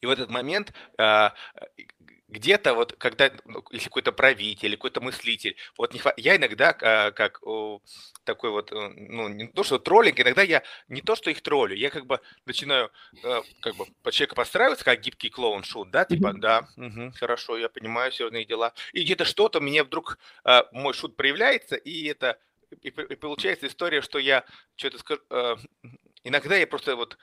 И 0.00 0.06
в 0.06 0.10
этот 0.10 0.30
момент 0.30 0.72
а, 0.98 1.34
где-то 2.28 2.74
вот, 2.74 2.94
когда, 2.98 3.30
ну, 3.46 3.64
если 3.70 3.86
какой-то 3.86 4.12
правитель, 4.12 4.72
какой-то 4.72 5.00
мыслитель, 5.00 5.56
вот 5.76 5.94
не, 5.94 6.00
я 6.18 6.36
иногда, 6.36 6.76
а, 6.82 7.10
как 7.10 7.40
о, 7.42 7.80
такой 8.24 8.50
вот, 8.50 8.70
э, 8.70 8.88
ну, 8.96 9.28
не 9.28 9.48
то, 9.48 9.64
что 9.64 9.78
троллинг, 9.78 10.20
иногда 10.20 10.42
я 10.42 10.62
не 10.88 11.00
то, 11.00 11.16
что 11.16 11.30
их 11.30 11.40
троллю, 11.40 11.74
я 11.74 11.88
как 11.88 12.06
бы 12.06 12.20
начинаю, 12.44 12.90
э, 13.24 13.42
как 13.60 13.76
бы, 13.76 13.86
по 14.02 14.12
человека 14.12 14.34
подстраиваться, 14.34 14.84
как 14.84 15.00
гибкий 15.00 15.30
клоун 15.30 15.64
шут, 15.64 15.90
да, 15.90 16.04
типа, 16.04 16.34
да, 16.34 16.68
угу, 16.76 17.12
хорошо, 17.18 17.56
я 17.56 17.70
понимаю 17.70 18.12
серьезные 18.12 18.44
дела, 18.44 18.74
и 18.92 19.02
где-то 19.02 19.24
что-то, 19.24 19.60
мне 19.60 19.82
вдруг 19.82 20.18
э, 20.44 20.62
мой 20.72 20.92
шут 20.92 21.16
проявляется, 21.16 21.76
и 21.76 22.04
это, 22.04 22.38
и, 22.82 22.88
и 22.88 23.16
получается 23.16 23.66
история, 23.66 24.02
что 24.02 24.18
я 24.18 24.44
что-то 24.76 24.98
скажу, 24.98 25.22
э, 25.30 25.56
иногда 26.24 26.56
я 26.56 26.66
просто 26.66 26.94
вот, 26.94 27.16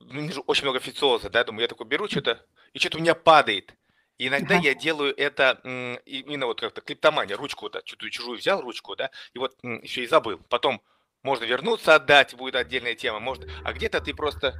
ну, 0.00 0.22
вижу 0.22 0.42
очень 0.46 0.64
много 0.64 0.78
официоза, 0.78 1.28
да, 1.28 1.44
думаю, 1.44 1.62
я 1.62 1.68
такой 1.68 1.86
беру 1.86 2.08
что-то, 2.08 2.46
и 2.72 2.78
что-то 2.78 2.96
у 2.96 3.00
меня 3.02 3.14
падает, 3.14 3.74
иногда 4.18 4.56
ага. 4.56 4.64
я 4.64 4.74
делаю 4.74 5.14
это 5.16 5.60
именно 6.04 6.46
вот 6.46 6.60
как-то 6.60 6.80
клиптомания, 6.80 7.36
ручку, 7.36 7.66
вот, 7.66 7.82
что-то 7.84 8.10
чужую 8.10 8.38
взял, 8.38 8.60
ручку, 8.60 8.96
да, 8.96 9.10
и 9.34 9.38
вот 9.38 9.56
еще 9.62 10.02
и 10.02 10.06
забыл. 10.06 10.40
Потом 10.48 10.82
можно 11.22 11.44
вернуться, 11.44 11.94
отдать, 11.94 12.34
будет 12.34 12.56
отдельная 12.56 12.94
тема, 12.94 13.20
может, 13.20 13.48
а 13.64 13.72
где-то 13.72 14.00
ты 14.00 14.14
просто 14.14 14.54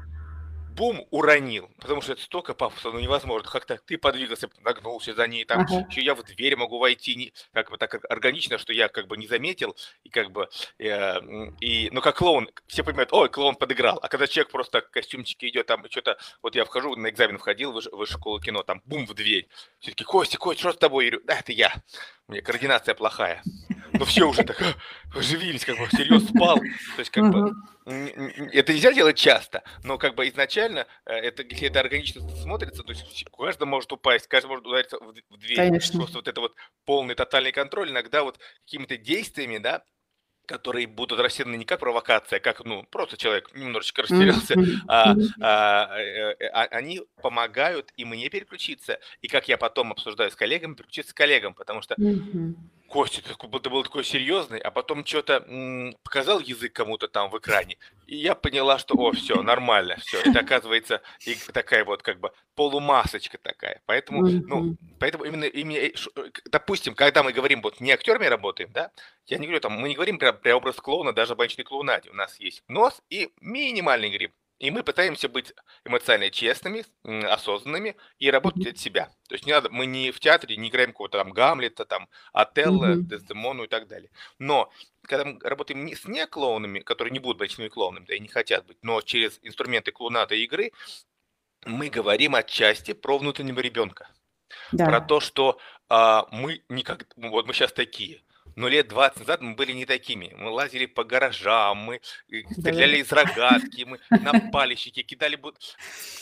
бум, 0.79 1.07
уронил, 1.11 1.69
потому 1.81 2.01
что 2.01 2.13
это 2.13 2.23
столько 2.23 2.55
пафоса, 2.55 2.91
ну 2.91 3.01
невозможно. 3.01 3.51
Как-то 3.51 3.79
ты 3.85 3.99
подвигался, 3.99 4.49
нагнулся 4.61 5.13
за 5.13 5.27
ней, 5.27 5.45
там 5.45 5.63
ага. 5.63 5.87
еще 5.91 6.01
я 6.01 6.15
в 6.15 6.23
дверь 6.23 6.57
могу 6.57 6.79
войти, 6.79 7.17
не, 7.17 7.33
как 7.53 7.71
бы 7.71 7.77
так 7.77 8.01
органично, 8.09 8.59
что 8.59 8.73
я 8.73 8.89
как 8.89 9.09
бы 9.09 9.17
не 9.17 9.27
заметил, 9.27 9.77
и 10.05 10.09
как 10.09 10.31
бы, 10.31 10.49
э, 10.79 11.21
и, 11.61 11.91
ну 11.93 12.01
как 12.01 12.17
клоун, 12.17 12.49
все 12.69 12.85
понимают, 12.85 13.13
ой, 13.13 13.29
клоун 13.29 13.57
подыграл, 13.57 13.99
а 14.01 14.09
когда 14.09 14.27
человек 14.27 14.53
просто 14.53 14.81
в 14.81 14.91
костюмчике 14.91 15.49
идет, 15.49 15.67
там 15.67 15.85
что-то, 15.91 16.17
вот 16.43 16.55
я 16.55 16.65
вхожу, 16.65 16.95
на 16.97 17.11
экзамен 17.11 17.39
входил 17.39 17.73
в 17.73 17.75
высшую 17.75 18.07
школу 18.07 18.41
кино, 18.41 18.63
там 18.63 18.81
бум 18.85 19.07
в 19.07 19.15
дверь, 19.15 19.49
все 19.81 19.91
таки 19.91 20.05
Костя, 20.05 20.39
Костя, 20.39 20.61
что 20.61 20.73
с 20.73 20.77
тобой? 20.77 21.07
Я 21.07 21.11
говорю, 21.11 21.27
да, 21.27 21.39
это 21.41 21.53
я, 21.53 21.75
у 22.29 22.33
меня 22.33 22.43
координация 22.43 22.95
плохая. 22.95 23.43
Ну 23.93 24.05
все 24.05 24.29
уже 24.29 24.45
так 24.45 24.61
оживились, 25.15 25.65
как 25.65 25.79
бы 25.79 25.89
серьезно 25.91 26.29
спал. 26.29 26.57
То 26.59 26.99
есть 26.99 27.11
как 27.11 27.31
бы 27.31 27.55
это 27.85 28.73
нельзя 28.73 28.93
делать 28.93 29.17
часто, 29.17 29.63
но 29.83 29.99
как 29.99 30.15
бы 30.15 30.29
изначально 30.29 30.87
э, 31.07 31.15
это, 31.15 31.43
если 31.43 31.69
это 31.69 31.81
органично 31.81 32.29
смотрится, 32.37 32.83
то 32.83 32.93
есть 32.93 33.25
каждый 33.37 33.67
может 33.67 33.91
упасть, 33.93 34.27
каждый 34.27 34.49
может 34.49 34.67
удариться 34.67 34.99
в, 34.99 35.15
в 35.31 35.39
дверь. 35.39 35.57
Конечно. 35.57 35.99
Просто 35.99 36.19
вот 36.19 36.29
это 36.29 36.41
вот 36.41 36.55
полный 36.85 37.15
тотальный 37.15 37.53
контроль 37.53 37.91
иногда 37.91 38.25
вот 38.25 38.39
какими-то 38.65 38.99
действиями, 38.99 39.59
да, 39.59 39.83
которые 40.49 40.87
будут 40.87 41.21
рассчитаны 41.21 41.57
не 41.57 41.67
как 41.67 41.79
провокация, 41.79 42.39
а 42.39 42.41
как, 42.41 42.65
ну, 42.65 42.83
просто 42.85 43.19
человек 43.19 43.55
немножечко 43.55 44.03
растерялся, 44.03 44.55
а, 44.89 45.15
а, 45.41 45.99
э, 45.99 46.49
а, 46.49 46.63
они 46.71 47.03
помогают 47.23 47.93
и 47.97 48.07
мне 48.07 48.31
переключиться, 48.31 48.99
и 49.21 49.29
как 49.29 49.47
я 49.49 49.59
потом 49.59 49.93
обсуждаю 49.93 50.31
с 50.31 50.37
коллегами, 50.37 50.75
переключиться 50.75 51.11
с 51.11 51.15
коллегам, 51.15 51.53
потому 51.53 51.83
что 51.83 51.97
Костя, 52.89 53.23
ты 53.23 53.35
ты 53.35 53.71
был 53.71 53.83
такой 53.83 54.03
серьезный, 54.03 54.59
а 54.59 54.71
потом 54.71 55.05
что-то 55.05 55.45
показал 56.03 56.41
язык 56.41 56.73
кому-то 56.73 57.07
там 57.07 57.31
в 57.31 57.39
экране, 57.39 57.77
и 58.07 58.17
я 58.17 58.35
поняла, 58.35 58.79
что, 58.79 58.95
о, 58.95 59.13
все, 59.13 59.43
нормально, 59.43 59.97
все. 60.01 60.21
Это 60.21 60.41
оказывается 60.41 61.03
и 61.27 61.37
такая 61.53 61.85
вот 61.85 62.03
как 62.03 62.19
бы 62.19 62.33
полумасочка 62.55 63.37
такая. 63.37 63.83
Поэтому, 63.87 64.27
ну, 64.27 64.77
поэтому 64.99 65.25
именно, 65.25 65.45
именно, 65.45 65.77
э, 65.77 65.93
э, 66.17 66.31
допустим, 66.51 66.95
когда 66.95 67.23
мы 67.23 67.33
говорим, 67.33 67.61
вот 67.61 67.81
не 67.81 67.93
актерами 67.93 68.25
работаем, 68.25 68.73
да, 68.73 68.91
я 69.27 69.37
не 69.37 69.47
говорю 69.47 69.61
там, 69.61 69.73
мы 69.73 69.89
не 69.89 69.95
говорим 69.95 70.19
про, 70.19 70.33
про 70.33 70.57
образ 70.57 70.77
клоуна, 70.77 71.13
даже 71.13 71.35
в 71.35 71.37
больничной 71.37 71.65
клоунаде. 71.65 72.11
У 72.11 72.15
нас 72.15 72.41
есть 72.41 72.63
нос 72.69 73.03
и 73.11 73.31
минимальный 73.41 74.11
грим. 74.11 74.33
И 74.59 74.73
мы 74.73 74.83
пытаемся 74.83 75.29
быть 75.29 75.55
эмоционально 75.85 76.31
честными, 76.31 76.85
осознанными 77.05 77.97
и 78.19 78.31
работать 78.31 78.67
от 78.67 78.79
себя. 78.79 79.07
То 79.29 79.35
есть 79.37 79.47
не 79.47 79.53
надо, 79.53 79.71
мы 79.71 79.87
не 79.87 80.11
в 80.11 80.19
театре 80.19 80.57
не 80.57 80.69
играем 80.69 80.91
какого-то 80.91 81.19
там 81.19 81.31
Гамлета, 81.31 81.85
там 81.85 82.09
Отелло, 82.33 82.87
mm-hmm. 82.87 83.03
Дездемону 83.03 83.65
и 83.65 83.69
так 83.69 83.87
далее. 83.87 84.11
Но 84.39 84.73
когда 85.03 85.25
мы 85.25 85.39
работаем 85.43 85.85
не 85.85 85.95
с 85.95 86.07
не 86.07 86.27
клоунами, 86.27 86.81
которые 86.81 87.13
не 87.13 87.21
будут 87.21 87.39
большими 87.39 87.69
клоунами, 87.69 88.05
да 88.07 88.15
и 88.15 88.21
не 88.21 88.29
хотят 88.29 88.67
быть, 88.67 88.79
но 88.83 89.01
через 89.01 89.39
инструменты 89.43 89.93
клоунада 89.93 90.35
и 90.35 90.43
игры, 90.43 90.73
мы 91.65 91.89
говорим 91.89 92.35
отчасти 92.35 92.95
про 92.95 93.19
внутреннего 93.19 93.61
ребенка. 93.61 94.09
Да. 94.73 94.87
Про 94.87 95.01
то, 95.01 95.21
что 95.21 95.59
а, 95.89 96.27
мы 96.33 96.63
никак, 96.69 97.07
вот 97.17 97.47
мы 97.47 97.53
сейчас 97.53 97.73
такие, 97.73 98.23
но 98.59 98.67
лет 98.67 98.89
20 98.89 99.21
назад 99.21 99.41
мы 99.41 99.55
были 99.55 99.71
не 99.71 99.87
такими. 99.87 100.35
Мы 100.37 100.51
лазили 100.51 100.87
по 100.87 101.05
гаражам, 101.05 101.79
мы 101.79 102.01
э, 102.29 102.43
стреляли 102.51 102.99
из 102.99 103.13
рогатки, 103.13 103.85
мы 103.85 104.01
на 104.11 104.51
палищики 104.51 105.03
кидали... 105.03 105.39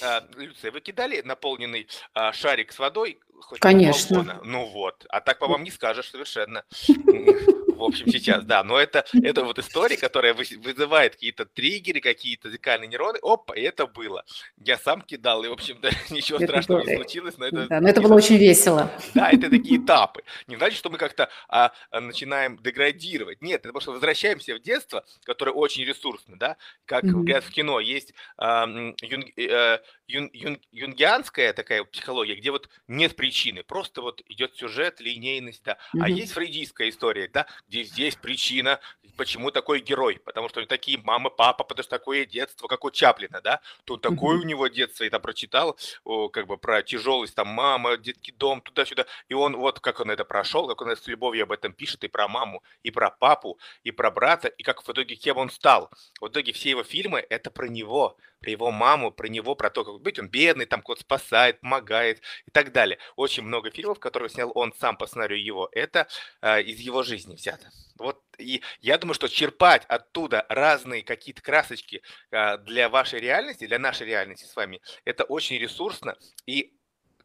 А, 0.02 0.23
Люция, 0.37 0.71
вы 0.71 0.83
кидали 0.83 1.23
наполненный 1.23 1.88
а, 2.12 2.35
шарик 2.35 2.73
с 2.73 2.78
водой? 2.78 3.21
Конечно. 3.59 4.43
Ну 4.45 4.66
вот. 4.66 5.07
А 5.09 5.23
так 5.23 5.38
по 5.38 5.47
вам 5.47 5.64
не 5.64 5.71
скажешь 5.71 6.11
совершенно 6.11 6.62
в 7.76 7.85
общем, 7.85 8.09
сейчас, 8.09 8.45
да. 8.45 8.64
Но 8.64 8.78
это, 8.78 9.04
это 9.23 9.45
вот 9.45 9.59
история, 9.59 9.97
которая 9.97 10.35
вызывает 10.35 11.14
какие-то 11.14 11.45
триггеры, 11.45 12.00
какие-то 12.00 12.50
зеркальные 12.50 12.88
нейроны. 12.88 13.18
Опа, 13.23 13.54
это 13.54 13.87
было. 13.87 14.25
Я 14.59 14.78
сам 14.78 15.02
кидал, 15.02 15.45
и, 15.45 15.49
в 15.49 15.52
общем-то, 15.52 15.90
ничего 16.11 16.38
это 16.38 16.47
страшного 16.49 16.80
было... 16.80 16.88
не 16.88 16.97
случилось. 16.97 17.38
Но 17.38 17.47
это, 17.47 17.66
да, 17.68 17.80
но 17.80 17.88
это 17.88 18.00
было 18.00 18.14
очень 18.14 18.37
весело. 18.37 18.90
Да, 19.14 19.30
это 19.30 19.50
такие 19.50 19.80
этапы. 19.80 20.23
Не 20.47 20.56
значит, 20.56 20.78
что 20.78 20.90
мы 20.90 20.99
как-то 20.99 21.28
а, 21.49 21.73
начинаем 21.92 22.56
деградировать. 22.59 23.42
Нет, 23.42 23.61
это 23.61 23.73
просто 23.73 23.92
возвращаемся 23.92 24.54
в 24.54 24.61
детство, 24.61 25.04
которое 25.25 25.52
очень 25.52 25.85
ресурсно, 25.85 26.37
да. 26.37 26.56
Как 26.85 27.04
mm-hmm. 27.04 27.11
говорят 27.11 27.45
в 27.45 27.50
кино, 27.50 27.80
есть 27.80 28.14
а, 28.37 28.66
юнг, 28.66 29.26
а, 29.38 29.80
юн, 30.06 30.30
юн, 30.33 30.61
юнгианская 30.73 31.52
такая 31.52 31.85
психология, 31.85 32.35
где 32.35 32.50
вот 32.50 32.68
нет 32.88 33.16
причины, 33.16 33.62
просто 33.62 34.02
вот 34.02 34.23
идет 34.28 34.56
сюжет, 34.56 35.00
линейность, 35.00 35.62
да. 35.64 35.73
Mm-hmm. 35.73 36.00
А 36.02 36.09
есть 36.09 36.33
фрейдистская 36.33 36.88
история, 36.88 37.28
да, 37.33 37.47
где 37.68 37.82
здесь 37.82 38.16
причина, 38.16 38.80
почему 39.16 39.50
такой 39.50 39.80
герой, 39.80 40.20
потому 40.25 40.49
что 40.49 40.64
такие 40.66 40.99
мама, 40.99 41.30
папа, 41.30 41.64
потому 41.64 41.82
что 41.82 41.99
такое 41.99 42.25
детство, 42.26 42.68
как 42.68 42.85
у 42.85 42.90
Чаплина, 42.90 43.40
да, 43.40 43.61
то 43.85 43.96
такое 43.96 44.38
у 44.38 44.42
него 44.42 44.68
детство, 44.68 45.04
и 45.04 45.11
там 45.11 45.20
прочитал, 45.20 45.76
о, 46.04 46.28
как 46.28 46.46
бы 46.46 46.56
про 46.56 46.82
тяжелость, 46.82 47.35
там 47.35 47.49
мама, 47.49 47.96
детский 47.96 48.32
дом, 48.32 48.61
туда-сюда, 48.61 49.06
и 49.28 49.35
он 49.35 49.56
вот 49.56 49.80
как 49.80 50.00
он 50.00 50.11
это 50.11 50.25
прошел, 50.25 50.68
как 50.68 50.80
он 50.82 50.96
с 50.96 51.06
любовью 51.06 51.44
об 51.44 51.52
этом 51.52 51.73
пишет, 51.73 52.04
и 52.04 52.08
про 52.08 52.28
маму, 52.28 52.62
и 52.82 52.90
про 52.90 53.11
папу, 53.11 53.58
и 53.82 53.90
про 53.90 54.11
брата, 54.11 54.49
и 54.49 54.62
как 54.62 54.87
в 54.87 54.90
итоге 54.90 55.16
кем 55.16 55.38
он 55.38 55.50
стал. 55.50 55.90
В 56.20 56.28
итоге 56.28 56.52
все 56.52 56.70
его 56.70 56.85
фильмы 56.85 57.25
это 57.28 57.50
про 57.50 57.66
него, 57.66 58.16
про 58.40 58.50
его 58.50 58.71
маму, 58.71 59.11
про 59.11 59.28
него, 59.28 59.55
про 59.55 59.71
то, 59.71 59.85
как 59.85 60.00
быть 60.00 60.19
он 60.19 60.28
бедный, 60.28 60.66
там 60.66 60.83
кот 60.83 61.00
спасает, 61.00 61.61
помогает 61.61 62.21
и 62.47 62.50
так 62.50 62.73
далее. 62.73 62.99
Очень 63.16 63.45
много 63.45 63.71
фильмов, 63.71 63.99
которые 63.99 64.28
снял 64.28 64.52
он 64.55 64.73
сам 64.75 64.97
по 64.97 65.07
сценарию 65.07 65.43
его, 65.43 65.69
это 65.73 66.09
э, 66.43 66.62
из 66.62 66.78
его 66.81 67.02
жизни 67.02 67.35
взято. 67.35 67.71
Вот 67.99 68.23
и 68.38 68.62
я 68.81 68.99
думаю, 68.99 69.14
что 69.14 69.28
черпать 69.28 69.85
оттуда 69.87 70.45
разные 70.49 71.02
какие-то 71.02 71.43
красочки 71.43 72.02
э, 72.31 72.59
для 72.59 72.88
вашей 72.88 73.21
реальности, 73.21 73.66
для 73.66 73.78
нашей 73.78 74.07
реальности 74.07 74.45
с 74.45 74.55
вами, 74.57 74.81
это 75.05 75.25
очень 75.25 75.59
ресурсно 75.59 76.16
и 76.47 76.73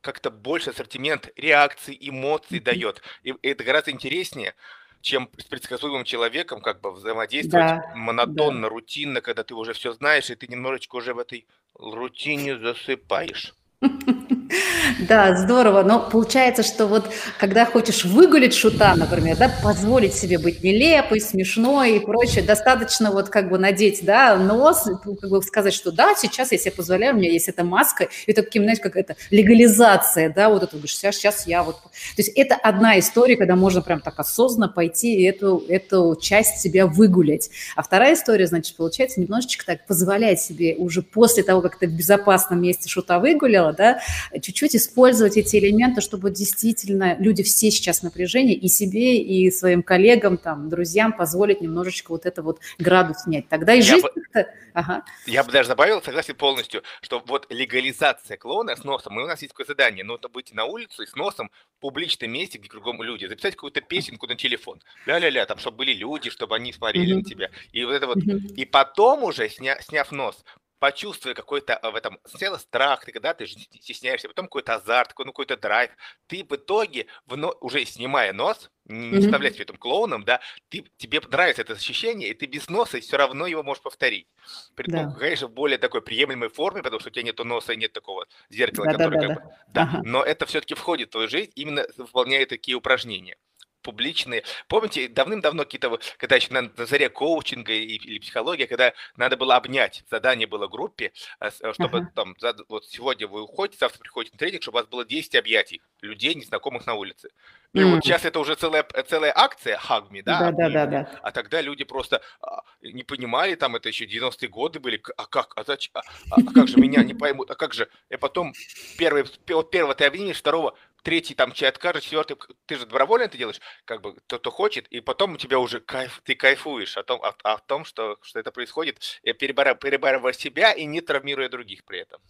как-то 0.01 0.32
больше 0.32 0.72
ассортимент 0.72 1.30
реакций, 1.36 1.98
эмоций 2.00 2.60
дает. 2.60 3.01
И 3.24 3.34
это 3.44 3.63
гораздо 3.63 3.91
интереснее, 3.91 4.56
чем 5.01 5.29
с 5.38 5.43
предсказуемым 5.46 6.03
человеком 6.03 6.62
как 6.62 6.81
бы 6.81 6.91
взаимодействовать 6.91 7.74
Да, 7.74 7.91
монотонно, 7.93 8.63
да. 8.63 8.70
рутинно, 8.70 9.22
когда 9.22 9.43
ты 9.43 9.55
уже 9.55 9.74
все 9.74 9.93
знаешь, 9.93 10.29
и 10.29 10.36
ты 10.36 10.48
немножечко 10.48 10.96
уже 10.96 11.13
в 11.13 11.20
этой 11.20 11.48
рутине 11.75 12.58
засыпаешь. 12.58 13.53
Да, 15.08 15.36
здорово. 15.36 15.84
Но 15.84 16.10
получается, 16.10 16.64
что 16.64 16.88
вот 16.88 17.12
когда 17.40 17.66
хочешь 17.66 18.06
выгулить 18.06 18.54
шута, 18.54 18.96
например, 18.96 19.38
да, 19.38 19.52
позволить 19.64 20.14
себе 20.14 20.38
быть 20.38 20.64
нелепой, 20.64 21.22
смешной 21.22 21.98
и 21.98 22.00
прочее, 22.00 22.44
достаточно 22.44 23.12
вот 23.12 23.30
как 23.30 23.50
бы 23.50 23.58
надеть, 23.58 24.04
да, 24.04 24.36
нос, 24.36 24.88
как 25.04 25.30
бы 25.30 25.42
сказать, 25.42 25.74
что 25.74 25.92
да, 25.92 26.16
сейчас 26.16 26.52
я 26.52 26.58
себе 26.58 26.72
позволяю, 26.72 27.16
у 27.16 27.18
меня 27.18 27.32
есть 27.32 27.48
эта 27.48 27.64
маска, 27.64 28.10
и 28.26 28.32
это 28.32 28.44
таким, 28.44 28.64
знаете, 28.64 28.82
какая-то 28.82 29.16
легализация, 29.30 30.32
да, 30.34 30.50
вот 30.50 30.64
это, 30.64 30.74
говоришь, 30.74 30.96
сейчас, 30.96 31.16
сейчас 31.16 31.48
я 31.48 31.64
вот... 31.64 31.78
То 31.82 31.90
есть 32.18 32.32
это 32.36 32.56
одна 32.56 33.00
история, 33.00 33.38
когда 33.38 33.56
можно 33.56 33.82
прям 33.82 34.02
так 34.02 34.20
осознанно 34.20 34.70
пойти 34.70 35.16
и 35.16 35.24
эту, 35.24 35.64
эту 35.68 36.18
часть 36.20 36.60
себя 36.60 36.86
выгулять. 36.86 37.50
А 37.76 37.84
вторая 37.84 38.14
история, 38.14 38.48
значит, 38.48 38.76
получается, 38.76 39.22
немножечко 39.22 39.66
так 39.66 39.86
позволять 39.88 40.42
себе 40.42 40.76
уже 40.76 41.02
после 41.02 41.44
того, 41.44 41.62
как 41.62 41.80
ты 41.80 41.88
в 41.88 41.92
безопасном 41.92 42.62
месте 42.62 42.90
шута 42.90 43.20
выгуляла, 43.20 43.71
да, 43.74 44.01
чуть-чуть 44.42 44.75
использовать 44.75 45.38
эти 45.38 45.58
элементы, 45.58 46.01
чтобы 46.01 46.32
действительно 46.32 47.16
люди 47.20 47.44
все 47.44 47.72
сейчас 47.72 48.00
в 48.00 48.04
напряжении 48.04 48.56
и 48.56 48.68
себе, 48.68 49.18
и 49.18 49.50
своим 49.51 49.84
коллегам, 49.84 50.38
там, 50.38 50.70
друзьям 50.70 51.13
позволить 51.13 51.62
немножечко 51.62 52.12
вот 52.12 52.25
это 52.25 52.42
вот 52.42 52.60
градус 52.80 53.24
снять. 53.24 53.48
Тогда 53.50 53.74
и 53.74 53.82
жизнь 53.82 54.06
я 54.34 54.44
бы, 54.44 54.50
ага. 54.74 55.04
я 55.25 55.44
бы 55.44 55.51
даже 55.51 55.70
добавил, 55.70 56.01
согласен 56.01 56.36
полностью, 56.36 56.84
что 57.01 57.22
вот 57.25 57.48
легализация 57.50 58.38
клоуна 58.38 58.75
с 58.75 58.84
носом, 58.84 59.20
и 59.20 59.24
у 59.24 59.28
нас 59.28 59.42
есть 59.42 59.54
такое 59.54 59.66
задание, 59.66 60.04
нужно 60.04 60.30
выйти 60.34 60.54
на 60.54 60.66
улицу 60.66 61.04
и 61.04 61.06
с 61.06 61.16
носом 61.16 61.51
в 61.78 61.82
публичном 61.82 62.32
месте, 62.32 62.58
где 62.58 62.70
кругом 62.70 63.01
люди, 63.01 63.25
записать 63.25 63.56
какую-то 63.56 63.82
песенку 63.82 64.28
на 64.28 64.36
телефон, 64.36 64.82
ля-ля-ля, 65.06 65.46
там, 65.46 65.58
чтобы 65.58 65.78
были 65.78 65.94
люди, 65.94 66.30
чтобы 66.30 66.56
они 66.56 66.74
смотрели 66.74 67.13
mm-hmm. 67.13 67.18
на 67.18 67.24
тебя. 67.24 67.50
И 67.72 67.84
вот 67.84 67.94
это 67.94 68.08
вот, 68.08 68.18
mm-hmm. 68.18 68.56
и 68.56 68.66
потом 68.66 69.24
уже, 69.24 69.50
сня, 69.50 69.80
сняв 69.82 70.12
нос, 70.12 70.44
почувствуя 70.82 71.36
какой-то 71.36 71.80
э, 71.80 71.92
в 71.92 71.96
этом 71.96 72.20
сначала 72.26 72.58
страх, 72.58 73.06
ты 73.06 73.12
когда 73.12 73.36
ты 73.36 73.46
стесняешься, 73.46 74.28
потом 74.28 74.48
какой-то 74.48 74.74
азарт, 74.74 75.10
какой, 75.10 75.26
ну, 75.26 75.32
какой-то 75.32 75.56
драйв, 75.56 75.92
ты 76.26 76.44
в 76.44 76.56
итоге, 76.56 77.06
в, 77.28 77.38
уже 77.62 77.86
снимая 77.86 78.34
нос, 78.34 78.72
не, 78.86 79.12
mm-hmm. 79.12 79.22
вставлять 79.22 79.54
себя 79.54 79.66
этим 79.66 79.78
клоуном, 79.78 80.24
да, 80.24 80.42
ты, 80.70 80.84
тебе 80.98 81.22
нравится 81.30 81.62
это 81.62 81.74
ощущение, 81.74 82.30
и 82.30 82.34
ты 82.34 82.48
без 82.48 82.68
носа 82.68 83.00
все 83.00 83.16
равно 83.16 83.46
его 83.46 83.62
можешь 83.62 83.84
повторить. 83.84 84.28
При, 84.74 84.90
да. 84.90 85.04
ну, 85.04 85.14
конечно, 85.14 85.48
в 85.48 85.52
более 85.52 85.78
такой 85.78 86.02
приемлемой 86.02 86.50
форме, 86.50 86.82
потому 86.82 87.00
что 87.00 87.10
у 87.10 87.12
тебя 87.12 87.24
нет 87.24 87.38
носа 87.38 87.74
и 87.74 87.78
нет 87.78 87.94
такого 87.94 88.26
зеркала, 88.50 88.88
да, 88.88 88.92
которое 88.94 89.22
да, 89.22 89.28
да, 89.28 89.36
как 89.36 89.36
да. 89.36 89.44
бы... 89.44 89.56
Да, 89.68 89.82
ага. 89.84 90.02
но 90.04 90.24
это 90.24 90.48
все-таки 90.48 90.74
входит 90.74 91.10
в 91.10 91.12
твою 91.12 91.30
жизнь, 91.30 91.52
именно 91.54 91.86
выполняя 91.96 92.48
такие 92.48 92.76
упражнения 92.76 93.38
публичные. 93.82 94.44
Помните, 94.68 95.08
давным-давно 95.08 95.64
какие-то, 95.64 96.00
когда 96.18 96.36
еще 96.36 96.54
на, 96.54 96.62
на 96.62 96.86
заре 96.86 97.10
коучинга 97.10 97.74
и, 97.74 97.96
или 97.96 98.20
психология, 98.20 98.68
когда 98.68 98.94
надо 99.16 99.38
было 99.38 99.56
обнять, 99.56 100.04
задание 100.10 100.48
было 100.48 100.68
группе, 100.68 101.12
э, 101.40 101.50
э, 101.62 101.74
чтобы 101.74 102.00
uh-huh. 102.00 102.14
там, 102.16 102.36
вот 102.70 102.86
сегодня 102.86 103.28
вы 103.28 103.44
уходите, 103.44 103.78
завтра 103.80 104.00
приходите 104.00 104.36
на 104.36 104.40
тренинг, 104.40 104.64
чтобы 104.64 104.80
у 104.80 104.82
вас 104.82 104.90
было 104.90 105.06
10 105.06 105.36
объятий 105.36 105.82
людей, 106.02 106.36
незнакомых 106.36 106.86
на 106.86 106.96
улице. 106.96 107.30
И 107.74 107.80
mm. 107.80 107.96
вот 107.96 108.04
сейчас 108.04 108.26
это 108.26 108.40
уже 108.40 108.56
целая, 108.56 108.86
целая 109.08 109.32
акция 109.34 109.78
Хагми, 109.78 110.22
да? 110.22 110.40
Да, 110.40 110.52
да, 110.52 110.70
да, 110.70 110.86
да. 110.86 111.20
А 111.22 111.32
тогда 111.32 111.62
люди 111.62 111.86
просто 111.86 112.22
а, 112.42 112.64
не 112.82 113.04
понимали, 113.04 113.56
там 113.56 113.78
это 113.78 113.88
еще 113.88 114.06
90-е 114.06 114.50
годы 114.50 114.80
были, 114.80 115.02
а 115.16 115.26
как, 115.26 115.54
а, 115.56 115.64
зачем, 115.64 115.92
а, 115.96 116.02
а 116.32 116.54
как 116.54 116.68
же 116.68 116.78
меня 116.78 117.02
не 117.04 117.14
поймут, 117.14 117.50
а 117.50 117.56
как 117.56 117.74
же, 117.74 117.88
и 118.10 118.18
потом 118.18 118.54
первый, 118.98 119.24
первого 119.46 119.96
ты 119.96 120.04
обвинишь, 120.04 120.38
второго 120.38 120.76
третий 121.01 121.36
там 121.36 121.51
чей 121.51 121.67
откажет, 121.67 122.03
четвертый, 122.03 122.38
ты 122.65 122.75
же 122.77 122.86
добровольно 122.86 123.25
это 123.25 123.38
делаешь, 123.38 123.60
как 123.86 124.01
бы 124.01 124.15
кто-то 124.15 124.51
хочет, 124.51 124.88
и 124.88 125.01
потом 125.01 125.34
у 125.34 125.38
тебя 125.38 125.60
уже 125.60 125.79
кайф, 125.79 126.22
ты 126.24 126.36
кайфуешь 126.36 126.98
о 126.98 127.03
том, 127.03 127.22
о, 127.22 127.34
о 127.43 127.58
том 127.60 127.86
что, 127.86 128.17
что 128.22 128.39
это 128.39 128.51
происходит, 128.51 129.00
перебарывая, 129.24 129.75
перебарывая 129.75 130.34
себя 130.34 130.72
и 130.74 130.86
не 130.86 131.01
травмируя 131.01 131.50
других 131.50 131.84
при 131.86 132.00
этом. 132.00 132.22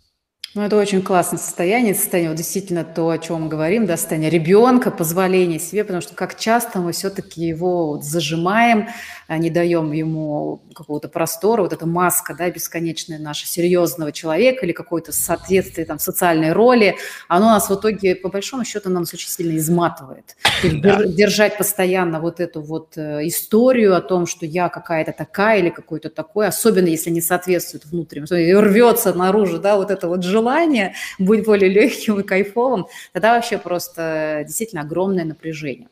Ну, 0.53 0.63
это 0.63 0.75
очень 0.75 1.01
классное 1.01 1.39
состояние, 1.39 1.95
состояние, 1.95 2.29
вот 2.29 2.37
действительно 2.37 2.83
то, 2.83 3.09
о 3.09 3.17
чем 3.17 3.43
мы 3.43 3.47
говорим, 3.47 3.85
да, 3.85 3.95
состояние 3.95 4.29
ребенка, 4.29 4.91
позволение 4.91 5.59
себе, 5.59 5.85
потому 5.85 6.01
что 6.01 6.13
как 6.13 6.37
часто 6.37 6.79
мы 6.79 6.91
все-таки 6.91 7.41
его 7.41 7.87
вот 7.87 8.03
зажимаем, 8.03 8.89
а 9.29 9.37
не 9.37 9.49
даем 9.49 9.93
ему 9.93 10.61
какого-то 10.75 11.07
простора, 11.07 11.61
вот 11.61 11.71
эта 11.71 11.85
маска, 11.85 12.35
да, 12.37 12.49
бесконечная 12.49 13.17
наша 13.17 13.47
серьезного 13.47 14.11
человека 14.11 14.65
или 14.65 14.73
какое-то 14.73 15.13
соответствие 15.13 15.85
там 15.85 15.99
социальной 15.99 16.51
роли, 16.51 16.97
оно 17.29 17.45
нас 17.45 17.69
в 17.69 17.73
итоге, 17.73 18.15
по 18.15 18.27
большому 18.27 18.65
счету, 18.65 18.89
нас 18.89 19.13
очень 19.13 19.29
сильно 19.29 19.55
изматывает. 19.57 20.35
Да. 20.63 21.05
Держать 21.05 21.57
постоянно 21.57 22.19
вот 22.19 22.41
эту 22.41 22.61
вот 22.61 22.97
э, 22.97 23.25
историю 23.27 23.95
о 23.95 24.01
том, 24.01 24.25
что 24.25 24.45
я 24.45 24.67
какая-то 24.67 25.13
такая 25.13 25.59
или 25.59 25.69
какой-то 25.69 26.09
такой, 26.09 26.47
особенно 26.47 26.87
если 26.87 27.09
не 27.09 27.21
соответствует 27.21 27.85
внутреннему, 27.85 28.61
рвется 28.61 29.13
наружу, 29.13 29.59
да, 29.59 29.77
вот 29.77 29.91
это 29.91 30.07
вот 30.07 30.23
желание 30.23 30.40
желание 30.41 30.93
быть 31.19 31.45
более 31.45 31.69
легким 31.69 32.19
и 32.19 32.23
кайфовым, 32.23 32.87
тогда 33.13 33.35
вообще 33.35 33.57
просто 33.57 34.43
действительно 34.45 34.81
огромное 34.81 35.25
напряжение. 35.25 35.87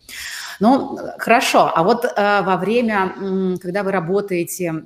Ну, 0.59 0.97
хорошо, 1.17 1.71
а 1.73 1.83
вот 1.83 2.03
э, 2.03 2.41
во 2.41 2.57
время, 2.57 3.13
когда 3.61 3.83
вы 3.83 3.91
работаете 3.91 4.85